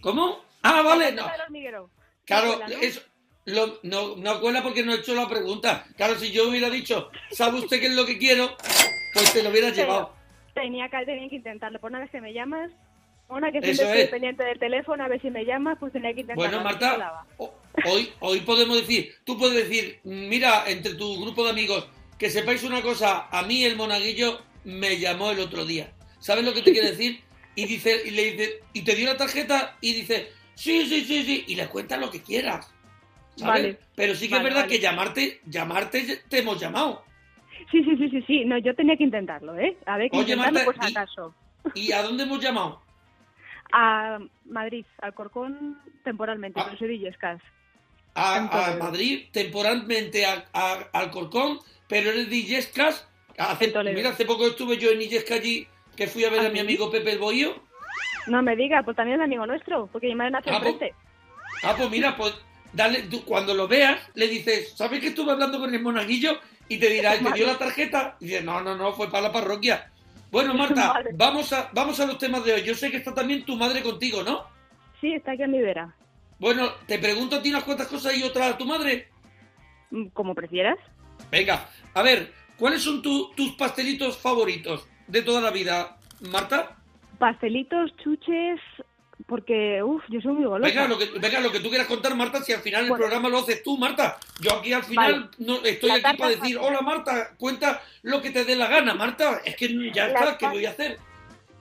[0.00, 0.44] ¿Cómo?
[0.62, 1.16] Ah, vale, La no.
[1.22, 1.90] tarjeta del hormiguero.
[2.24, 2.82] Claro, Cuela, ¿no?
[2.82, 3.00] eso
[3.46, 5.84] lo- no, no cuela porque no he hecho la pregunta.
[5.96, 8.56] Claro, si yo hubiera dicho, ¿sabe usted qué es lo que quiero?
[9.12, 10.14] Pues te lo hubiera Pero llevado.
[10.54, 11.80] Tenía que, tenía que intentarlo.
[11.80, 12.70] Por una vez que me llamas,
[13.28, 13.90] una que siempre es.
[13.92, 16.50] estoy pendiente del teléfono, a ver si me llamas, pues tenía que intentarlo.
[16.50, 17.24] Bueno, Marta,
[17.86, 21.86] hoy, hoy podemos decir, tú puedes decir, mira, entre tu grupo de amigos,
[22.18, 25.92] que sepáis una cosa, a mí el monaguillo me llamó el otro día.
[26.20, 27.20] ¿Sabes lo que te quiere decir?
[27.56, 31.22] Y dice, y le dice, y te dio la tarjeta y dice, sí, sí, sí,
[31.24, 32.70] sí, y le cuentas lo que quieras.
[33.36, 33.62] ¿sabes?
[33.62, 33.78] Vale.
[33.96, 34.72] Pero sí que Vale, es verdad vale.
[34.76, 37.04] que llamarte, llamarte te hemos llamado.
[37.70, 38.44] Sí, sí, sí, sí, sí.
[38.44, 39.76] No, yo tenía que intentarlo, ¿eh?
[39.86, 41.34] A ver, que Oye, Marta, por si acaso.
[41.74, 42.80] ¿Y a dónde hemos llamado?
[43.72, 46.64] A Madrid, al Corcón temporalmente, Ah.
[46.66, 47.40] pero soy de Illescas.
[48.14, 48.36] A,
[48.72, 48.76] a.
[48.76, 51.58] Madrid, temporalmente a, a- al Corcón,
[51.88, 53.06] pero eres de Illescas.
[53.36, 56.48] Hace, mira, hace poco estuve yo en Illescas allí, que fui a ver ¿Ah, a
[56.48, 56.60] mi sí?
[56.60, 57.54] amigo Pepe el Bohío.
[58.28, 60.92] No me diga, pues también es amigo nuestro, porque mi madre nació Ah, pues-.
[61.64, 62.34] Ah, pues mira, pues
[62.72, 66.38] dale, tú, cuando lo veas, le dices, ¿sabes que estuve hablando con el monaguillo?
[66.68, 68.16] Y te dirá, ¿te dio la tarjeta?
[68.20, 69.90] Y dices, no, no, no, fue para la parroquia.
[70.30, 72.62] Bueno, Marta, vamos a, vamos a los temas de hoy.
[72.62, 74.44] Yo sé que está también tu madre contigo, ¿no?
[75.00, 75.94] Sí, está aquí en mi vera.
[76.38, 79.08] Bueno, te pregunto a ti unas cuantas cosas y otras a tu madre.
[80.12, 80.78] Como prefieras.
[81.30, 85.98] Venga, a ver, ¿cuáles son tu- tus pastelitos favoritos de toda la vida,
[86.30, 86.76] Marta?
[87.18, 88.60] Pastelitos, chuches,
[89.26, 90.68] porque, uff, yo soy muy golosa.
[90.68, 93.02] Venga lo, que, venga, lo que tú quieras contar, Marta, si al final el Bueno.
[93.04, 94.18] programa lo haces tú, Marta.
[94.40, 95.26] Yo aquí al final Vale.
[95.38, 98.94] no estoy La aquí para decir, hola Marta, cuenta lo que te dé la gana,
[98.94, 99.40] Marta.
[99.44, 100.98] Es que ya La está, ¿qué voy a hacer?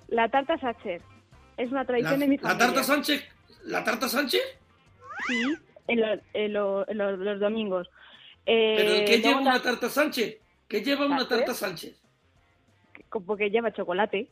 [0.08, 1.02] La tarta Sacher.
[1.56, 2.66] Es una La, tradición de mi la familia.
[2.68, 3.24] tarta Sánchez,
[3.66, 4.42] ¿la tarta Sánchez?
[5.28, 5.42] Sí,
[5.88, 7.90] en, lo- en lo- en lo- los domingos.
[8.46, 10.38] Eh, ¿Pero qué luego lleva una ta- tarta Sánchez?
[10.68, 11.38] ¿Qué lleva una ¿Sánchez?
[11.38, 12.02] tarta Sánchez?
[13.26, 14.28] Porque lleva chocolate.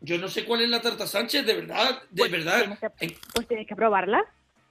[0.00, 2.78] Yo no sé cuál es la tarta Sánchez, de verdad, de verdad.
[3.00, 4.24] En- Pues tienes que probarla.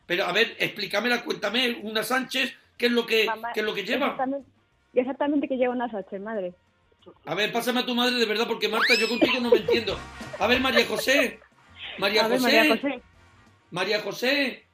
[0.06, 3.74] Pero a ver, explícamela, cuéntame, una Sánchez, ¿qué es lo que, Mamá, qué es lo
[3.74, 4.08] que lleva?
[4.08, 4.50] Exactamente,
[4.94, 6.54] exactamente que lleva una Sacher, madre.
[7.26, 9.98] A ver, pásame a tu madre de verdad, porque Marta, yo contigo no me entiendo.
[10.40, 11.40] A ver, María José.
[11.98, 12.56] María A ver, José.
[12.58, 13.02] María José.
[13.72, 14.67] María José.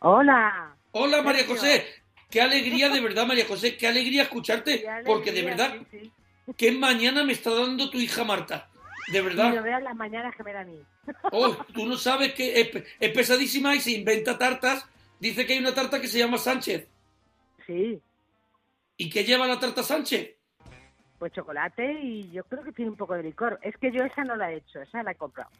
[0.00, 0.76] Hola.
[0.92, 1.46] Hola, María.
[1.46, 1.86] José.
[2.30, 3.76] Qué alegría, de verdad, María José.
[3.76, 4.82] Qué alegría escucharte.
[4.82, 6.12] Qué porque de verdad, sí,
[6.56, 8.68] qué mañana me está dando tu hija Marta.
[9.10, 9.62] De verdad.
[9.62, 10.78] veas las mañanas que me da a mí.
[11.32, 14.86] Oh, tú no sabes que es, es pesadísima y se inventa tartas.
[15.18, 16.86] Dice que hay una tarta que se llama Sánchez.
[17.66, 18.00] Sí,
[19.00, 20.34] ¿Y qué lleva la tarta Sánchez?
[21.18, 23.58] pues chocolate y yo creo que tiene un poco de licor.
[23.62, 25.50] Es que yo esa no la he hecho, esa la he comprado.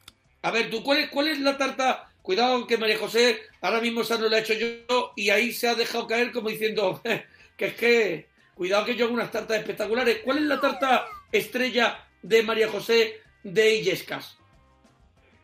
[0.43, 2.11] A ver, ¿tú cuál es, cuál es la tarta?
[2.23, 5.69] Cuidado que María José ahora mismo esa no la he hecho yo y ahí se
[5.69, 7.01] ha dejado caer como diciendo
[7.57, 10.21] que es que cuidado que yo hago unas tartas espectaculares.
[10.25, 14.39] ¿Cuál es la tarta estrella de María José de Illescas?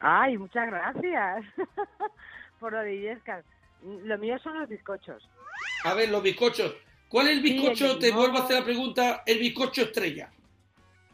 [0.01, 1.45] Ay, muchas gracias
[2.61, 3.45] por lo de Illescas.
[3.83, 5.29] Lo mío son los bizcochos.
[5.85, 6.75] A ver, los bizcochos.
[7.09, 7.99] ¿Cuál es el Sí, el bizcocho?
[7.99, 9.23] Te vuelvo a hacer la pregunta.
[9.25, 10.31] El bizcocho estrella.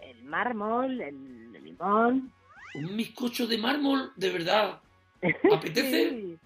[0.00, 2.32] El mármol, el, el limón.
[2.74, 4.80] Un bizcocho de mármol, de verdad.
[5.52, 6.10] ¿Apetece?
[6.10, 6.38] Sí,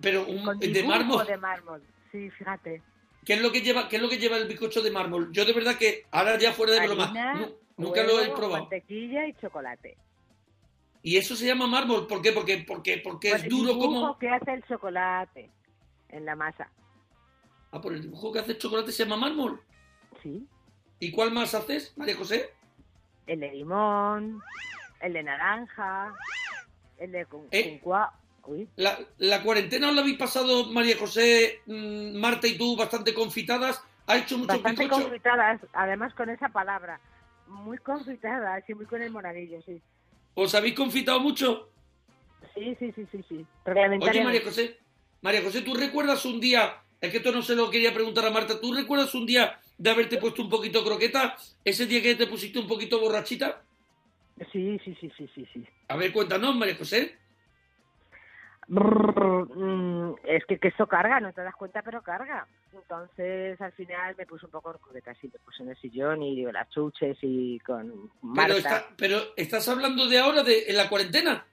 [0.00, 1.26] Pero un con de mármol.
[1.26, 1.82] de mármol.
[2.10, 2.82] Sí, fíjate.
[3.24, 3.88] ¿Qué es lo que lleva?
[3.88, 5.30] ¿Qué es lo que lleva el bizcocho de mármol?
[5.32, 8.62] Yo de verdad que ahora ya fuera de broma, Harina, nu- nunca lo he probado.
[8.64, 9.96] Mantequilla y chocolate.
[11.04, 12.32] Y eso se llama mármol, ¿por qué?
[12.32, 15.50] Porque porque porque Por es el duro dibujo como que hace el chocolate
[16.08, 16.68] en la masa.
[17.72, 19.60] Ah, por el dibujo que hace el chocolate se llama mármol.
[20.22, 20.46] Sí.
[21.00, 22.50] ¿Y cuál más haces, María José?
[23.26, 24.40] El de limón,
[25.02, 26.14] el de naranja,
[26.98, 27.80] el de con, Eh,
[28.44, 33.14] Uy, La, la cuarentena os la habéis pasado, María José, mm, Marta y tú, bastante
[33.14, 33.84] confitadas.
[34.06, 36.98] ¿Ha hecho mucho bastante confitadas, además con esa palabra.
[37.46, 39.80] Muy confitadas y muy con el monaguillo, sí.
[40.34, 41.68] ¿Os habéis confitado mucho?
[42.54, 43.46] Sí, sí, sí, sí, sí.
[43.64, 44.24] Oye.
[44.24, 44.78] María José,
[45.20, 48.30] María José, ¿tú recuerdas un día, es que esto no se lo quería preguntar a
[48.30, 51.36] Marta, ¿tú recuerdas un día de haberte puesto un poquito croqueta?
[51.64, 53.62] ¿Ese día que te pusiste un poquito borrachita?
[54.50, 55.66] Sí, sí, sí, sí, sí, sí.
[55.88, 57.18] A ver, cuéntanos, María José.
[58.68, 62.46] Mm, es que, que esto carga, no te das cuenta, pero carga.
[62.72, 66.42] Entonces, al final me puse un poco croqueta, así me puse en el sillón y
[66.50, 68.46] las chuches y con Marta.
[68.46, 71.44] Pero, está, pero estás hablando de ahora, de en la cuarentena.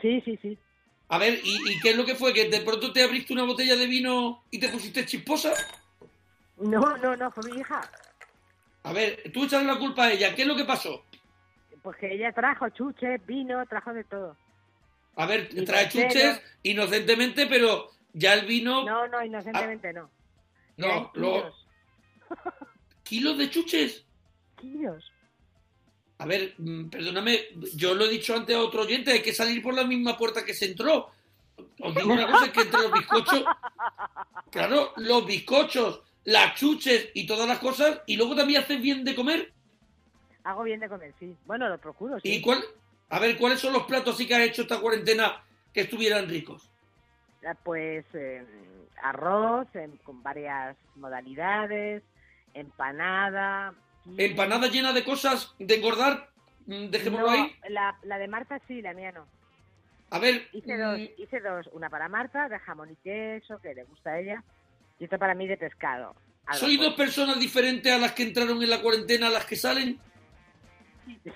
[0.00, 0.58] Sí, sí, sí.
[1.08, 2.32] A ver, ¿y, y qué es lo que fue?
[2.32, 5.52] ¿Que de pronto te abriste una botella de vino y te pusiste chisposa?
[6.56, 7.80] No, no, no, fue mi hija.
[8.84, 10.34] A ver, tú echas la culpa a ella.
[10.34, 11.04] ¿Qué es lo que pasó?
[11.84, 14.34] Pues que ella trajo chuches, vino, trajo de todo.
[15.16, 16.08] A ver, Y trae cero.
[16.08, 18.84] chuches inocentemente, pero ya el vino...
[18.86, 20.08] No, no, inocentemente no.
[20.78, 21.66] No, Eran lo- kilos.
[23.04, 24.02] ¿Kilos de chuches?
[24.58, 25.12] Kilos.
[26.16, 27.38] A ver, mm, perdóname,
[27.74, 30.42] yo lo he dicho antes a otro oyente, hay que salir por la misma puerta
[30.42, 31.10] que se entró.
[31.80, 33.44] Os digo una cosa, es que entre los bizcochos,
[34.50, 39.14] claro, los bizcochos, las chuches y todas las cosas, y luego también haces bien de
[39.14, 39.52] comer.
[40.44, 41.34] Hago bien de comer, sí.
[41.46, 42.34] Bueno, lo procuro, sí.
[42.36, 42.62] ¿Y cuál?
[43.10, 45.42] A ver, ¿cuáles son los platos así que has hecho esta cuarentena
[45.72, 46.70] que estuvieran ricos?
[47.46, 48.44] Ah, Pues eh,
[49.02, 52.02] arroz en- con varias modalidades,
[52.54, 53.74] empanada.
[54.18, 56.28] Empanada llena de cosas de engordar,
[56.66, 57.56] mm, dejémoslo No, ahí.
[57.68, 59.26] La, la de Marta sí, la mía no.
[60.10, 63.74] A ver, Hice mm, dos, hice dos, una para Marta de jamón y queso, que
[63.74, 64.44] le gusta a ella,
[64.98, 66.14] y otra para mí de pescado.
[66.46, 66.90] al ¿Sois vapor.
[66.90, 69.98] dos personas diferentes a las que entraron en la cuarentena, a las que salen?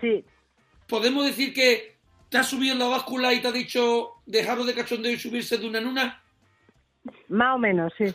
[0.01, 0.25] Sí.
[0.89, 1.97] ¿Podemos decir que
[2.29, 5.59] te has subido en la báscula y te ha dicho dejaros de cachondeo y subirse
[5.59, 6.23] de una en una?
[7.29, 8.15] Más o menos, sí.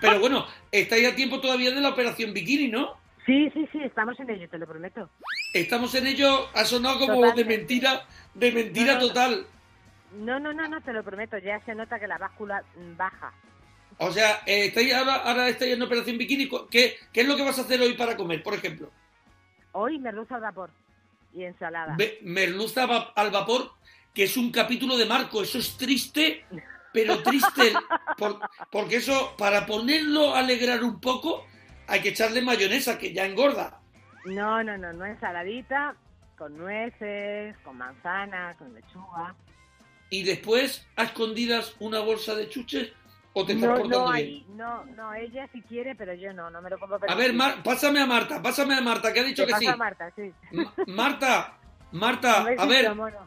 [0.00, 2.94] Pero bueno, estáis a tiempo todavía de la operación bikini, ¿no?
[3.26, 5.10] Sí, sí, sí, estamos en ello, te lo prometo.
[5.52, 7.42] Estamos en ello, ha sonado como Totalmente.
[7.44, 9.08] de mentira, de mentira No, no, no.
[9.08, 9.46] total.
[10.12, 13.32] No, no, no, no, te lo prometo, ya se nota que la báscula mm, baja.
[13.98, 16.48] O sea, eh, estáis ahora, ahora estáis en operación bikini.
[16.70, 18.90] ¿Qué, ¿Qué es lo que vas a hacer hoy para comer, por ejemplo?
[19.78, 20.70] Hoy merluza al vapor
[21.34, 21.94] y ensalada.
[21.98, 23.72] Ve- merluza al vapor,
[24.14, 25.42] que es un capítulo de Marco.
[25.42, 26.46] Eso es triste,
[26.94, 27.74] pero triste.
[28.18, 28.40] por-
[28.72, 31.44] porque eso, para ponerlo a alegrar un poco,
[31.88, 33.80] hay que echarle mayonesa, que ya engorda.
[34.24, 35.94] No, no, no, no ensaladita,
[36.38, 39.34] con nueces, con manzana, con lechuga.
[40.08, 42.92] Y después, a escondidas, una bolsa de chuches,
[43.38, 44.26] o te estás No, portando no, bien.
[44.26, 47.34] ahí, no, no, ella si quiere, pero yo no, no me lo como A ver,
[47.34, 49.66] Mar- pásame a Marta, pásame a Marta, que ha dicho que pasa sí.
[49.66, 50.32] a Marta, sí.
[50.52, 51.58] Ma- Marta,
[51.92, 53.18] Marta, a ver, mono.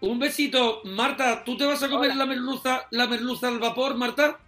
[0.00, 0.82] un besito.
[0.84, 4.38] Marta, ¿tú te vas a comer la merluza, la merluza al vapor, Marta?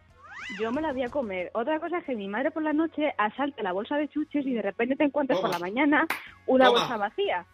[0.60, 1.50] Yo me la voy a comer.
[1.54, 4.52] Otra cosa es que mi madre por la noche asalta la bolsa de chuches y
[4.52, 6.06] de repente te encuentras por la mañana
[6.46, 6.80] una Toma.
[6.80, 7.46] bolsa vacía.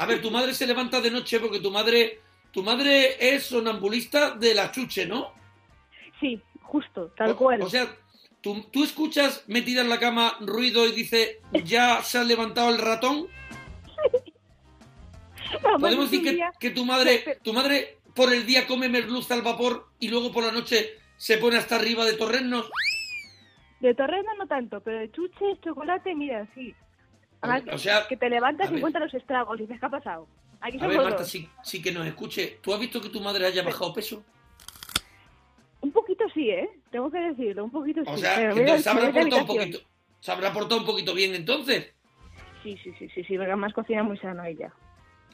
[0.00, 2.18] A ver, tu madre se levanta de noche porque tu madre,
[2.50, 5.32] tu madre es sonambulista de la chuche, ¿no?
[6.20, 6.42] Sí,
[6.74, 7.62] justo, tal O- cual.
[7.62, 7.86] O sea,
[8.40, 12.78] tú, tú escuchas metida en la cama ruido y dice, ya se ha levantado el
[12.78, 13.28] ratón.
[15.62, 19.42] Además, Podemos decir que, que tu madre, tu madre por el día come merluza al
[19.42, 22.68] vapor y luego por la noche se pone hasta arriba de torrenos.
[23.78, 26.74] De torreno no tanto, pero de chuches, chocolate, mira, sí.
[27.40, 30.26] Además, O sea, que te levantas y encuentras los estragos y dices, ¿qué ha pasado?
[30.60, 32.58] Aquí A ver, Marta, sí, sí que nos escuche.
[32.62, 34.24] ¿Tú has visto que tu madre haya bajado peso?
[36.14, 36.68] Poquito sí, ¿eh?
[36.92, 38.10] Tengo que decirlo, un poquito sí.
[38.10, 39.70] O sea, Pero que mira, entonces se habrá me voy de portado un habitación.
[39.72, 39.90] poquito.
[40.20, 41.92] Se habrá portado un poquito bien entonces.
[42.62, 44.72] Sí, sí, sí, sí, sí, porque además cocina muy sano ella.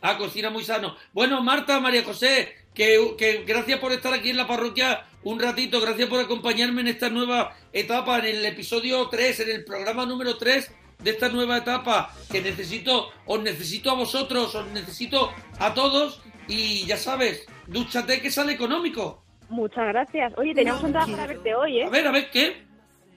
[0.01, 0.97] Ah, cocina muy sano.
[1.13, 5.81] Bueno, Marta, María José, que, que gracias por estar aquí en la parroquia un ratito,
[5.83, 10.39] gracias por acompañarme en esta nueva etapa, en el episodio 3, en el programa número
[10.39, 16.23] 3 de esta nueva etapa, que necesito, os necesito a vosotros, os necesito a todos,
[16.49, 19.23] y ya sabes, dúchate que sale económico.
[19.51, 20.33] Muchas gracias.
[20.39, 21.85] Oye, teníamos entradas para verte hoy, ¿eh?
[21.85, 22.63] A ver, a ver, ¿qué?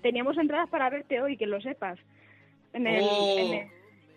[0.02, 1.98] Teníamos entradas para verte hoy, que lo sepas.
[2.74, 3.36] En el, Oh.
[3.38, 3.68] en el-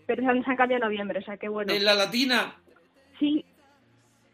[0.06, 1.72] Pero se han, se han cambiado en noviembre, o sea que bueno.
[1.72, 2.56] En la latina.
[3.18, 3.44] Sí,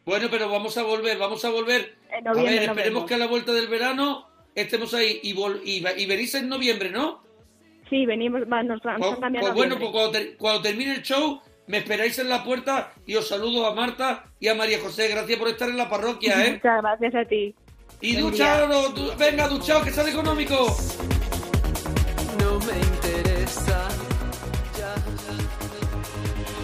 [0.05, 1.95] Bueno, pero vamos a volver, vamos a volver.
[2.11, 5.61] En a noviembre ver, esperemos que a la vuelta del verano estemos ahí y, vol-
[5.64, 7.22] y, y venís en noviembre, ¿no?
[7.89, 10.62] sí, venimos, va, nos, nos Pues, han cambiado pues en bueno, pues cuando, ter- cuando
[10.62, 14.55] termine el show, me esperáis en la puerta y os saludo a Marta y a
[14.55, 15.09] María José.
[15.09, 16.53] Gracias por estar en la parroquia, ¿eh?
[16.55, 17.55] Muchas gracias a ti.
[18.05, 20.76] Y Buen duchaos, du- venga, duchaos, que sale económico.
[22.40, 23.88] No me interesa
[24.76, 24.94] ya.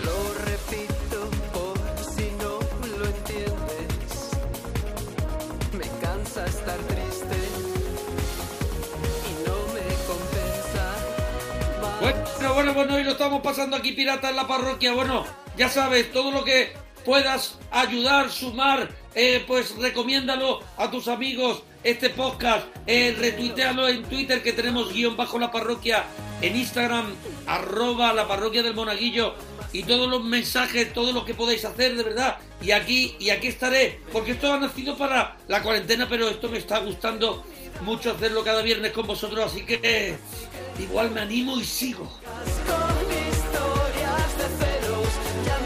[0.04, 1.78] Lo repito por
[2.14, 2.58] si no
[2.98, 4.30] lo entiendes.
[5.72, 7.38] Me cansa estar triste
[9.28, 10.94] y no me compensa.
[12.00, 14.92] Bueno, bueno, bueno, hoy lo estamos pasando aquí, pirata, en la parroquia.
[14.92, 15.24] Bueno,
[15.56, 16.72] ya sabes, todo lo que
[17.04, 18.88] puedas ayudar, sumar,
[19.18, 25.16] eh, pues recomiéndalo a tus amigos este podcast, eh, retuitealo en Twitter que tenemos guion
[25.16, 26.04] bajo la parroquia,
[26.40, 27.06] en Instagram,
[27.48, 29.34] arroba la parroquia del monaguillo
[29.72, 32.36] y todos los mensajes, todo lo que podáis hacer, de verdad.
[32.62, 36.58] Y aquí, y aquí estaré, porque esto ha nacido para la cuarentena, pero esto me
[36.58, 37.44] está gustando
[37.82, 40.16] mucho hacerlo cada viernes con vosotros, así que eh,
[40.78, 42.08] igual me animo y sigo.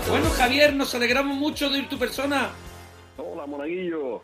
[0.09, 2.51] Bueno, Javier, nos alegramos mucho de ir tu persona.
[3.23, 4.23] Hola, monaguillo.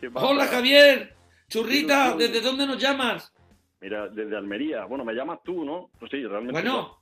[0.00, 0.26] ¿Qué pasa?
[0.26, 1.14] Hola, Javier.
[1.48, 2.16] Churrita.
[2.16, 3.32] ¿desde dónde nos llamas?
[3.80, 4.84] Mira, desde Almería.
[4.84, 5.90] Bueno, me llamas tú, ¿no?
[5.98, 6.52] Pues sí, realmente.
[6.52, 6.98] Bueno,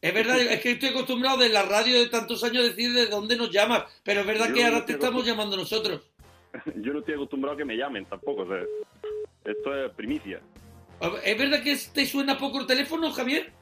[0.00, 3.06] es verdad, es que estoy acostumbrado de la radio de tantos años a decir de
[3.06, 6.02] dónde nos llamas, pero es verdad Yo que no ahora te estamos llamando nosotros.
[6.76, 8.42] Yo no estoy acostumbrado a que me llamen tampoco.
[8.42, 8.62] o sea,
[9.44, 10.40] esto es primicia.
[11.24, 13.52] ¿Es verdad que te suena poco el teléfono, Javier?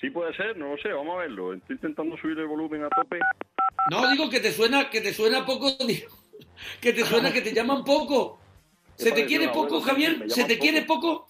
[0.00, 1.54] Sí puede ser, no lo sé, vamos a verlo.
[1.54, 3.20] Estoy intentando subir el volumen a tope.
[3.90, 6.08] No, digo que te suena, que te suena poco, digo,
[6.80, 8.38] que te suena que te llaman poco.
[8.96, 10.24] ¿Se te quiere poco, Javier?
[10.30, 11.28] ¿Se te quiere poco?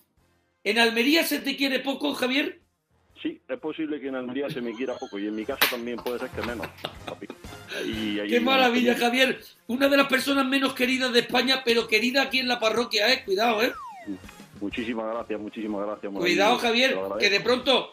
[0.62, 2.60] ¿En Almería se te quiere poco, Javier?
[3.22, 5.96] Sí, es posible que en Almería se me quiera poco y en mi casa también
[5.96, 6.66] puede ser que menos.
[7.06, 7.26] papi.
[7.86, 9.40] Y ahí- Qué maravilla, Javier.
[9.66, 13.22] Una de las personas menos queridas de España, pero querida aquí en la parroquia, ¿eh?
[13.24, 13.72] Cuidado, ¿eh?
[14.60, 16.12] Muchísimas gracias, muchísimas gracias.
[16.12, 17.90] Cuidado, Javier, que de pronto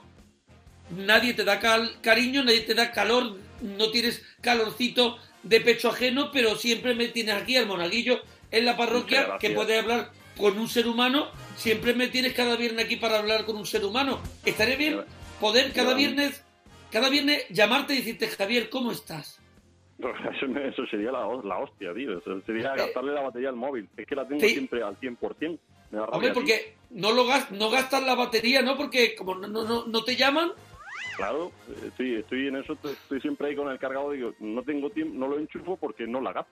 [0.97, 6.29] nadie te da cal- cariño, nadie te da calor, no tienes calorcito de pecho ajeno,
[6.31, 8.19] pero siempre me tienes aquí al monaguillo
[8.51, 12.85] en la parroquia que puede hablar con un ser humano, siempre me tienes cada viernes
[12.85, 14.19] aquí para hablar con un ser humano.
[14.45, 15.01] Estaría bien
[15.39, 16.43] poder cada viernes,
[16.91, 19.39] cada viernes llamarte y decirte, Javier, ¿cómo estás?
[19.99, 22.17] Eso, sería la, la hostia, tío.
[22.17, 23.87] Eso sería gastarle la batería al móvil.
[23.95, 24.49] Es que la tengo Sí.
[24.49, 25.59] siempre al 100%.
[25.91, 26.33] Me da rabia, Hombre, tío.
[26.33, 28.77] porque no lo gas, no gastas la batería, ¿no?
[28.77, 30.51] Porque como no, no, no, no te llaman,
[31.22, 31.51] Claro,
[31.86, 34.09] estoy, estoy en eso, estoy siempre ahí con el cargado.
[34.09, 36.51] Digo, no tengo tiempo, no lo enchufo porque no la gasto.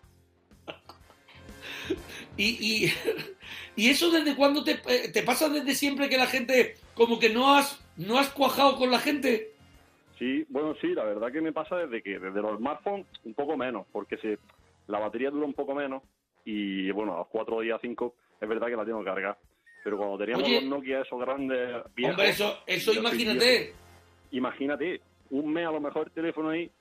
[2.37, 2.93] y, y,
[3.75, 7.29] y eso desde cuándo te, eh, te pasa desde siempre que la gente, como que
[7.29, 9.53] no has, no has cuajado con la gente.
[10.19, 13.57] Sí, bueno, sí, la verdad que me pasa desde que desde los smartphones un poco
[13.57, 14.37] menos, porque se,
[14.85, 16.03] la batería dura un poco menos
[16.45, 19.39] y bueno, a los cuatro días, cinco, es verdad que la tengo que cargar.
[19.83, 20.61] Pero cuando teníamos Oye.
[20.61, 23.73] los Nokia esos grandes viejos, Hombre, eso, eso imagínate.
[24.31, 26.71] Imagínate, un mes a lo mejor el teléfono ahí,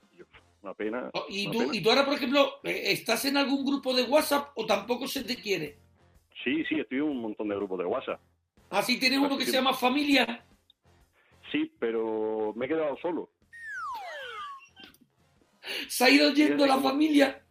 [0.63, 1.11] una pena.
[1.15, 1.77] Oh, Y una tú, pena.
[1.77, 5.25] y tú ahora, por ejemplo, eh, ¿estás en algún grupo de WhatsApp o tampoco se
[5.25, 5.77] te quiere?
[6.45, 8.21] Sí, sí, estoy en un montón de grupos de WhatsApp.
[8.71, 10.45] Así tienes uno que se llama familia.
[11.51, 13.31] Sí, pero me he quedado solo.
[15.89, 17.43] Se ha ido yendo la familia.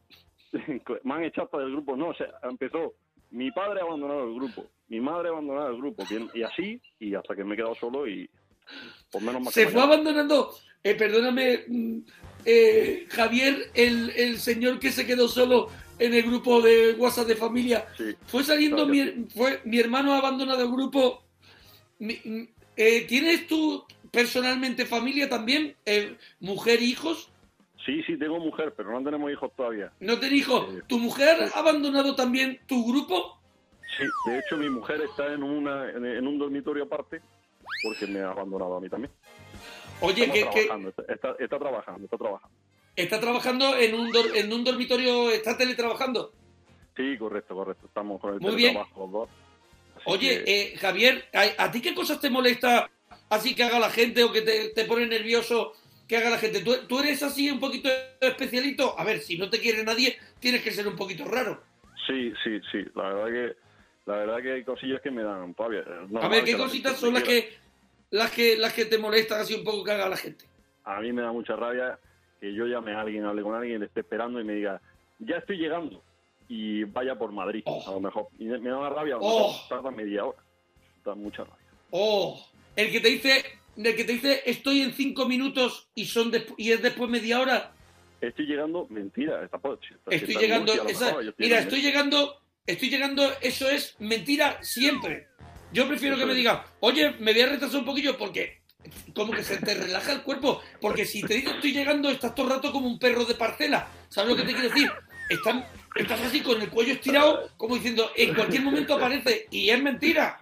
[1.04, 1.95] me han echado hasta del grupo.
[1.95, 2.95] No, o sea, empezó.
[3.30, 7.14] Mi padre ha abandonado el grupo, mi madre ha abandonado el grupo, y así, y
[7.14, 8.30] hasta que me he quedado solo y
[9.12, 10.53] por menos mal que Se fue abandonando,
[10.84, 11.97] eh, perdóname, mm,
[12.45, 17.36] eh, Javier, el, el señor que se quedó solo en el grupo de WhatsApp de
[17.36, 17.88] familia.
[18.28, 21.24] Fue saliendo, mi, fue, mi hermano ha abandonado el grupo.
[21.99, 25.76] Mi- mm, eh, ¿Tienes tú personalmente familia también?
[25.86, 27.30] Eh, ¿Mujer, hijos?
[27.86, 29.91] Sí, sí, tengo mujer, pero no tenemos hijos todavía.
[29.99, 30.68] ¿No te dijo?
[30.88, 33.39] ¿Tu mujer ha abandonado también tu grupo?
[33.97, 37.22] Sí, de hecho mi mujer está en, una, en un dormitorio aparte
[37.84, 39.11] porque me ha abandonado a mí también.
[40.01, 42.55] Oye, que, trabajando, está, está, está trabajando, está trabajando.
[42.95, 46.34] está trabajando en un, dor- en un dormitorio, está teletrabajando.
[46.95, 47.88] Sí, correcto, correcto.
[47.88, 48.74] Estamos con el Muy bien.
[48.74, 49.30] teletrabajo los dos.
[50.05, 52.89] Oye, que- eh, Javier, ¿a, a ti qué cosas te molesta
[53.30, 55.74] así que haga la gente o que te, te pone nervioso
[56.07, 56.61] que haga la gente?
[56.61, 57.89] ¿Tú, tú eres así un poquito
[58.22, 58.97] especialito?
[58.99, 61.61] A ver, si no te quiere nadie, tienes que ser un poquito raro.
[62.05, 62.80] Sí, sí, sí.
[62.95, 63.57] La verdad que
[64.08, 65.82] la verdad que hay cosillas que me dan rabia.
[65.82, 67.49] Es A ver, ¿qué cositas son las que,
[68.12, 70.45] las que las que te molestan así un poco que haga la gente?
[70.86, 71.99] A mí me da mucha rabia
[72.39, 74.82] que yo llame a alguien, hable con alguien, le esté esperando y me diga,
[75.20, 76.01] ya estoy llegando.
[76.49, 78.28] Y vaya por Madrid, a lo mejor.
[78.39, 79.55] Y me da una rabia, a lo Oh.
[79.68, 80.38] tarda media hora.
[81.03, 81.66] Da mucha rabia.
[81.91, 82.41] Oh,
[82.78, 83.43] el que te dice,
[83.76, 87.72] el que te dice estoy en cinco minutos y son y es después media hora.
[88.22, 89.43] Estoy llegando, mentira.
[89.43, 95.28] Está, está- Estoy llegando, esa- mejor, mira, estoy llegando, estoy llegando, eso es mentira siempre.
[95.72, 98.61] Yo prefiero que me digan, oye, me voy a retrasar un poquillo porque
[99.13, 102.47] como que se te relaja el cuerpo, porque si te digo estoy llegando, estás todo
[102.47, 103.88] el rato como un perro de parcela.
[104.09, 104.91] ¿Sabes lo que te quiero decir?
[105.30, 105.65] Están,
[105.95, 110.39] estás así con el cuello estirado, como diciendo, en cualquier momento aparece, y es mentira.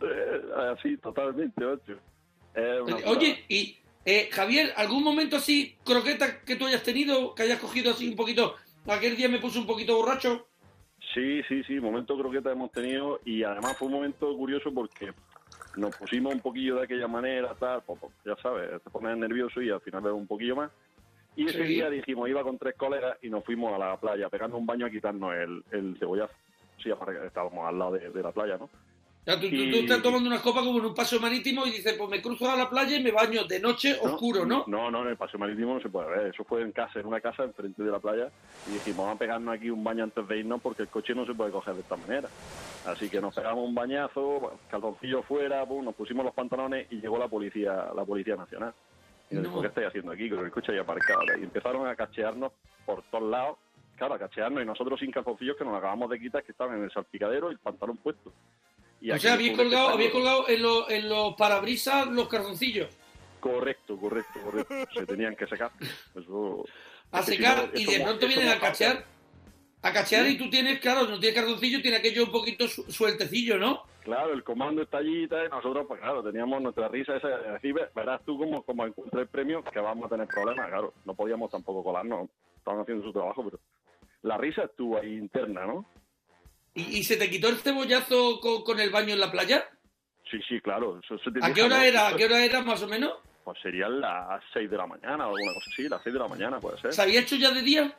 [0.00, 0.40] Eh,
[0.76, 7.34] así, totalmente, una Oye, y eh, Javier, ¿algún momento así, croqueta que tú hayas tenido,
[7.34, 8.56] que hayas cogido así un poquito?
[8.86, 10.48] Aquel día me puse un poquito borracho.
[11.14, 15.12] Sí, sí, sí, momento croqueta hemos tenido y además fue un momento curioso porque
[15.76, 19.70] nos pusimos un poquillo de aquella manera, tal, pues, ya sabes, te pones nervioso y
[19.70, 20.70] al final un poquillo más.
[21.34, 21.74] Y ese Sí.
[21.74, 24.86] día dijimos, iba con tres colegas y nos fuimos a la playa, pegando un baño
[24.86, 26.34] a quitarnos el, el cebollazo.
[26.82, 26.90] Sí,
[27.24, 28.68] estábamos al lado de, de la playa, ¿no?
[29.24, 31.70] Ya, tú, tú- Y- tú estás tomando unas copas como en un paseo marítimo y
[31.70, 34.64] dices, pues me cruzo a la playa y me baño de noche oscuro, ¿no?
[34.66, 36.26] No, no, en el paseo marítimo no se puede ver.
[36.34, 38.30] Eso fue en casa, en una casa enfrente de la playa.
[38.68, 41.24] Y dijimos, vamos a pegarnos aquí un baño antes de irnos porque el coche no
[41.24, 42.28] se puede coger de esta manera.
[42.84, 47.16] Así que nos pegamos un bañazo, calzoncillo fuera, pum, nos pusimos los pantalones y llegó
[47.16, 48.74] la policía, la policía nacional.
[49.30, 49.48] Y nos No.
[49.50, 50.28] dijo, ¿qué estáis haciendo aquí?
[50.28, 51.20] Con el coche ahí aparcado.
[51.40, 52.50] Y empezaron a cachearnos
[52.84, 53.56] por todos lados.
[53.96, 56.82] Claro, a cachearnos y nosotros sin calzoncillos que nos acabamos de quitar, que estaban en
[56.84, 58.32] el salpicadero y el pantalón puesto.
[59.02, 62.88] Y o sea, habéis colgado, habéis colgado en, los- en los parabrisas los calzoncillos.
[63.40, 64.74] Correcto, correcto, correcto.
[64.94, 65.72] Se tenían que secar.
[66.14, 66.64] Eso,
[67.10, 69.04] A es que si secar no, y de pronto vienen a cachear.
[69.84, 73.58] A cachear y tú tienes, claro, no tienes calzoncillo, tiene aquello un poquito su- sueltecillo,
[73.58, 73.82] ¿no?
[74.04, 77.74] Claro, el comando está allí y nosotros, pues claro, teníamos nuestra risa esa de decir,
[77.74, 81.14] "Ve- verás tú como, como encuentra el premio, que vamos a tener problemas, claro, no
[81.14, 83.58] podíamos tampoco colarnos, estaban haciendo su trabajo, pero
[84.22, 85.84] la risa estuvo ahí interna, ¿no?
[86.74, 89.64] ¿Y, y se te quitó el cebollazo con, con el baño en la playa?
[90.30, 91.00] Sí, sí, claro.
[91.04, 91.82] Eso, ¿A qué hora ¿no?
[91.84, 92.08] era?
[92.08, 93.12] ¿A qué hora era más o menos?
[93.44, 96.28] Pues serían las 6 de la mañana o alguna cosa así, las 6 de la
[96.28, 96.92] mañana puede ser.
[96.92, 97.96] ¿Se había hecho ya de día?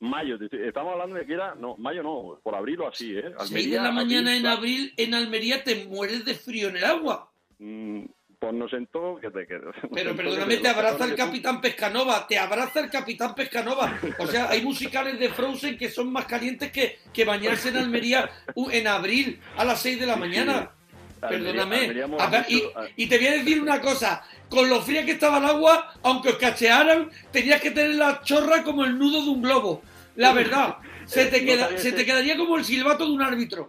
[0.00, 3.32] Mayo, estamos hablando de que era, no, mayo no, por abril o así, ¿eh?
[3.44, 7.30] Seis de la mañana en abril en Almería te mueres de frío en el agua.
[7.58, 8.06] Mm,
[8.42, 9.72] Pues nos sentó, que te quedas.
[9.94, 14.00] Pero perdóname, te abraza el Capitán Pescanova, te abraza el Capitán Pescanova.
[14.18, 18.28] O sea, hay musicales de Frozen que son más calientes que, que bañarse en Almería
[18.56, 20.72] en abril a las 6 de la mañana.
[21.20, 22.02] Perdóname.
[22.18, 22.86] Acá- y, ah.
[22.96, 26.30] y te voy a decir una cosa, con lo fría que estaba el agua, aunque
[26.30, 29.82] os cachearan, tenías que tener la chorra como el nudo de un globo.
[30.16, 33.68] La verdad, se te, queda, se te quedaría como el silbato de un árbitro.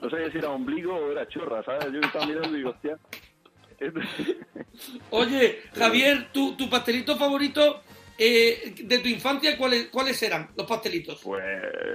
[0.00, 1.92] No sabía si era ombligo o era chorra, ¿sabes?
[1.92, 2.98] Yo estaba mirando y digo, hostia.
[5.10, 7.82] Oye, Javier, tu, tu pastelito favorito
[8.22, 11.20] eh, de tu infancia, ¿cuáles, ¿cuáles eran los pastelitos?
[11.24, 11.42] Pues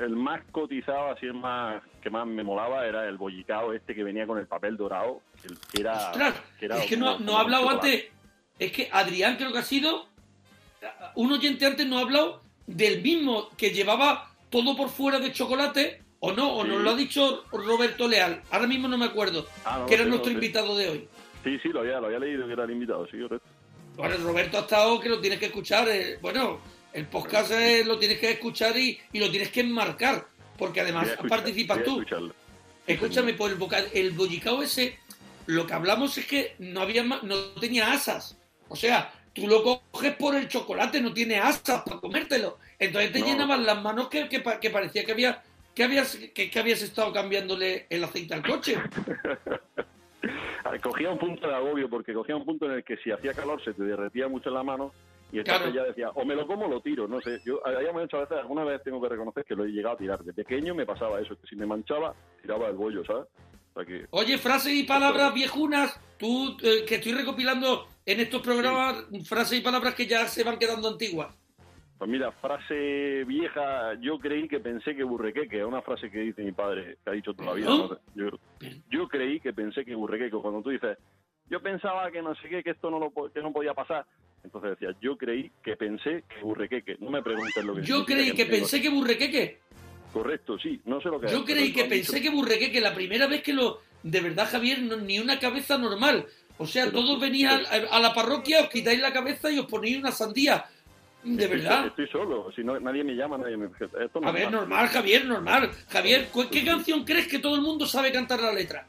[0.01, 4.03] el más cotizado, así el más que más me molaba, era el bollicao este que
[4.03, 6.09] venía con el papel dorado, el que era...
[6.09, 8.05] Ostras, que era es que no, no ha hablado antes.
[8.57, 10.07] Es que Adrián creo que ha sido.
[11.13, 16.01] Un oyente antes no ha hablado del mismo que llevaba todo por fuera de chocolate,
[16.19, 16.69] o no, o Sí.
[16.69, 18.41] nos lo ha dicho Roberto Leal.
[18.51, 19.47] Ahora mismo no me acuerdo.
[19.65, 21.07] Ah, no que era nuestro invitado de hoy.
[21.43, 23.47] Sí, sí, lo había, lo había leído que era el invitado, sí, correcto.
[23.95, 25.87] Bueno, Roberto ha estado que lo tienes que escuchar.
[25.89, 26.59] eh, bueno,
[26.93, 30.25] el podcast eh, lo tienes que escuchar y, y lo tienes que enmarcar,
[30.57, 32.03] porque además escuchar- participas tú.
[32.87, 34.99] Escúchame, por el, boca- el bollicao ese,
[35.47, 38.37] lo que hablamos es que no había no tenía asas.
[38.67, 42.57] O sea, tú lo coges por el chocolate, no tiene asas para comértelo.
[42.77, 43.25] Entonces te No.
[43.25, 45.41] llenaban las manos que, que parecía que había
[45.75, 48.75] que habías que, que habías estado cambiándole el aceite al coche.
[50.81, 53.63] Cogía un punto de agobio, porque cogía un punto en el que si hacía calor
[53.63, 54.91] se te derretía mucho en la mano
[55.31, 55.75] y entonces Claro.
[55.75, 57.39] ya decía, o me lo como o lo tiro, no sé.
[57.45, 60.23] Yo había muchas veces, alguna vez tengo que reconocer que lo he llegado a tirar.
[60.23, 63.25] De pequeño me pasaba eso, que si me manchaba, tiraba el bollo, ¿sabes?
[63.73, 68.41] O sea que, Oye, frases y palabras viejunas, tú eh, que estoy recopilando en estos
[68.41, 71.33] programas frases y palabras que ya se van quedando antiguas.
[71.97, 76.43] Pues mira, frase vieja, yo creí que pensé que burrequeque, es una frase que dice
[76.43, 77.99] mi padre, que ha dicho toda la vida.
[78.15, 78.29] Yo,
[78.89, 80.97] yo creí que pensé que burrequeque, cuando tú dices,
[81.49, 84.05] yo pensaba que no sé qué, que esto no, lo, que no podía pasar.
[84.43, 86.97] Entonces decía, yo creí que pensé que burrequeque.
[86.99, 89.59] No me preguntes lo que Yo creí que pensé que burrequeque.
[90.13, 91.27] Correcto, sí, no sé lo que.
[91.27, 92.23] Yo creí que pensé dicho.
[92.23, 93.81] que burreque, que la primera vez que lo.
[94.03, 96.25] De verdad, Javier, no- ni una cabeza normal.
[96.57, 99.97] O sea, todos venían a, a la parroquia, os quitáis la cabeza y os ponéis
[99.97, 100.63] una sandía.
[101.25, 101.87] ¿De verdad?
[101.87, 103.65] Estoy solo, si no, nadie me llama, nadie me...
[103.65, 104.21] Esto.
[104.23, 105.71] A ver, normal, Javier, normal.
[105.89, 108.85] Javier, ¿qué, qué canción crees que todo el mundo sabe cantar la letra?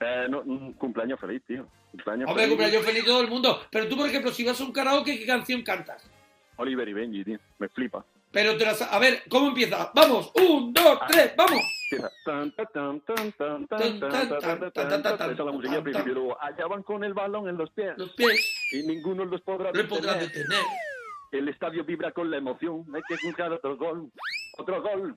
[0.00, 1.66] Eh, no, un cumpleaños feliz, tío.
[1.92, 2.56] Cumpleaños Hombre, feliz.
[2.56, 3.62] cumpleaños feliz todo el mundo.
[3.70, 6.08] Pero tú, por ejemplo, si vas a un karaoke, ¿qué canción cantas?
[6.56, 7.38] Oliver y Benji, tío.
[7.58, 8.04] Me flipa.
[8.30, 8.80] Pero te las...
[8.82, 9.90] A ver, ¿cómo empieza?
[9.94, 10.30] ¡Vamos!
[10.36, 11.60] ¡Un, dos, tres, vamos!
[11.90, 12.52] Esa es
[15.38, 16.14] la musiquilla al principio.
[16.14, 17.94] Luego, allá van con el balón en los pies.
[17.96, 18.72] Los pies.
[18.72, 20.60] Y ninguno los podrá detener.
[21.32, 22.84] El estadio vibra con la emoción.
[22.94, 24.10] Hay que buscar otro gol.
[24.58, 25.16] Otro gol.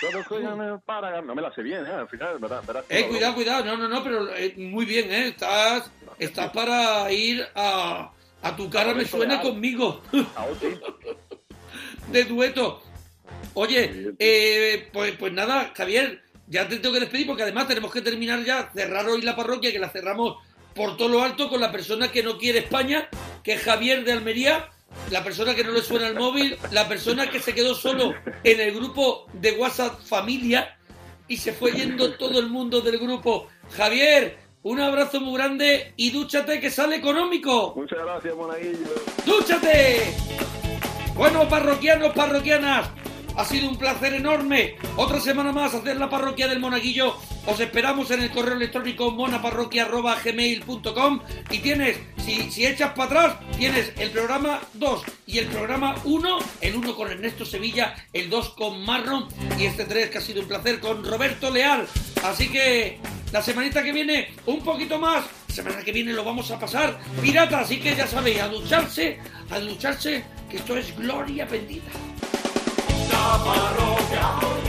[0.00, 1.20] Todos juegan para.
[1.22, 1.90] No me la sé bien, ¿eh?
[1.90, 2.62] Al final, ¿verdad?
[2.88, 3.64] que Eh, no- cuidado, cuidado.
[3.64, 5.28] No, no, no, pero eh, muy bien, ¿eh?
[5.28, 8.12] Estás, estás para ir a,
[8.42, 10.00] a tu cara me suena conmigo.
[10.36, 10.66] A Oti.
[12.12, 12.82] de dueto.
[13.54, 18.00] Oye, eh, pues, pues nada, Javier, ya te tengo que despedir porque además tenemos que
[18.00, 20.36] terminar ya, cerrar hoy la parroquia, que la cerramos
[20.74, 23.08] por todo lo alto con la persona que no quiere España,
[23.42, 24.68] que es Javier de Almería,
[25.10, 28.60] la persona que no le suena el móvil, la persona que se quedó solo en
[28.60, 30.76] el grupo de WhatsApp Familia
[31.28, 33.48] y se fue yendo todo el mundo del grupo.
[33.76, 37.74] Javier, un abrazo muy grande y dúchate que sale económico.
[37.76, 38.94] Muchas gracias, Monaguillo.
[39.24, 40.14] ¡Dúchate!
[41.14, 42.88] Bueno, parroquianos, parroquianas,
[43.38, 44.74] ha sido un placer enorme.
[44.96, 47.16] Otra semana más hacer la parroquia del Monaguillo.
[47.46, 51.20] Os esperamos en el correo electrónico monaparroquia.gmail.com
[51.50, 56.38] y tienes, si, si echas para atrás, tienes el programa 2 y el programa 1,
[56.62, 60.42] el 1 con Ernesto Sevilla, el 2 con Marron y este 3 que ha sido
[60.42, 61.86] un placer con Roberto Leal.
[62.24, 62.98] Así que
[63.30, 65.24] la semanita que viene, un poquito más.
[65.46, 69.20] Semana que viene lo vamos a pasar pirata, así que ya sabéis, a ducharse,
[69.50, 71.92] a ducharse, que esto es gloria bendita.
[73.08, 74.67] до порога.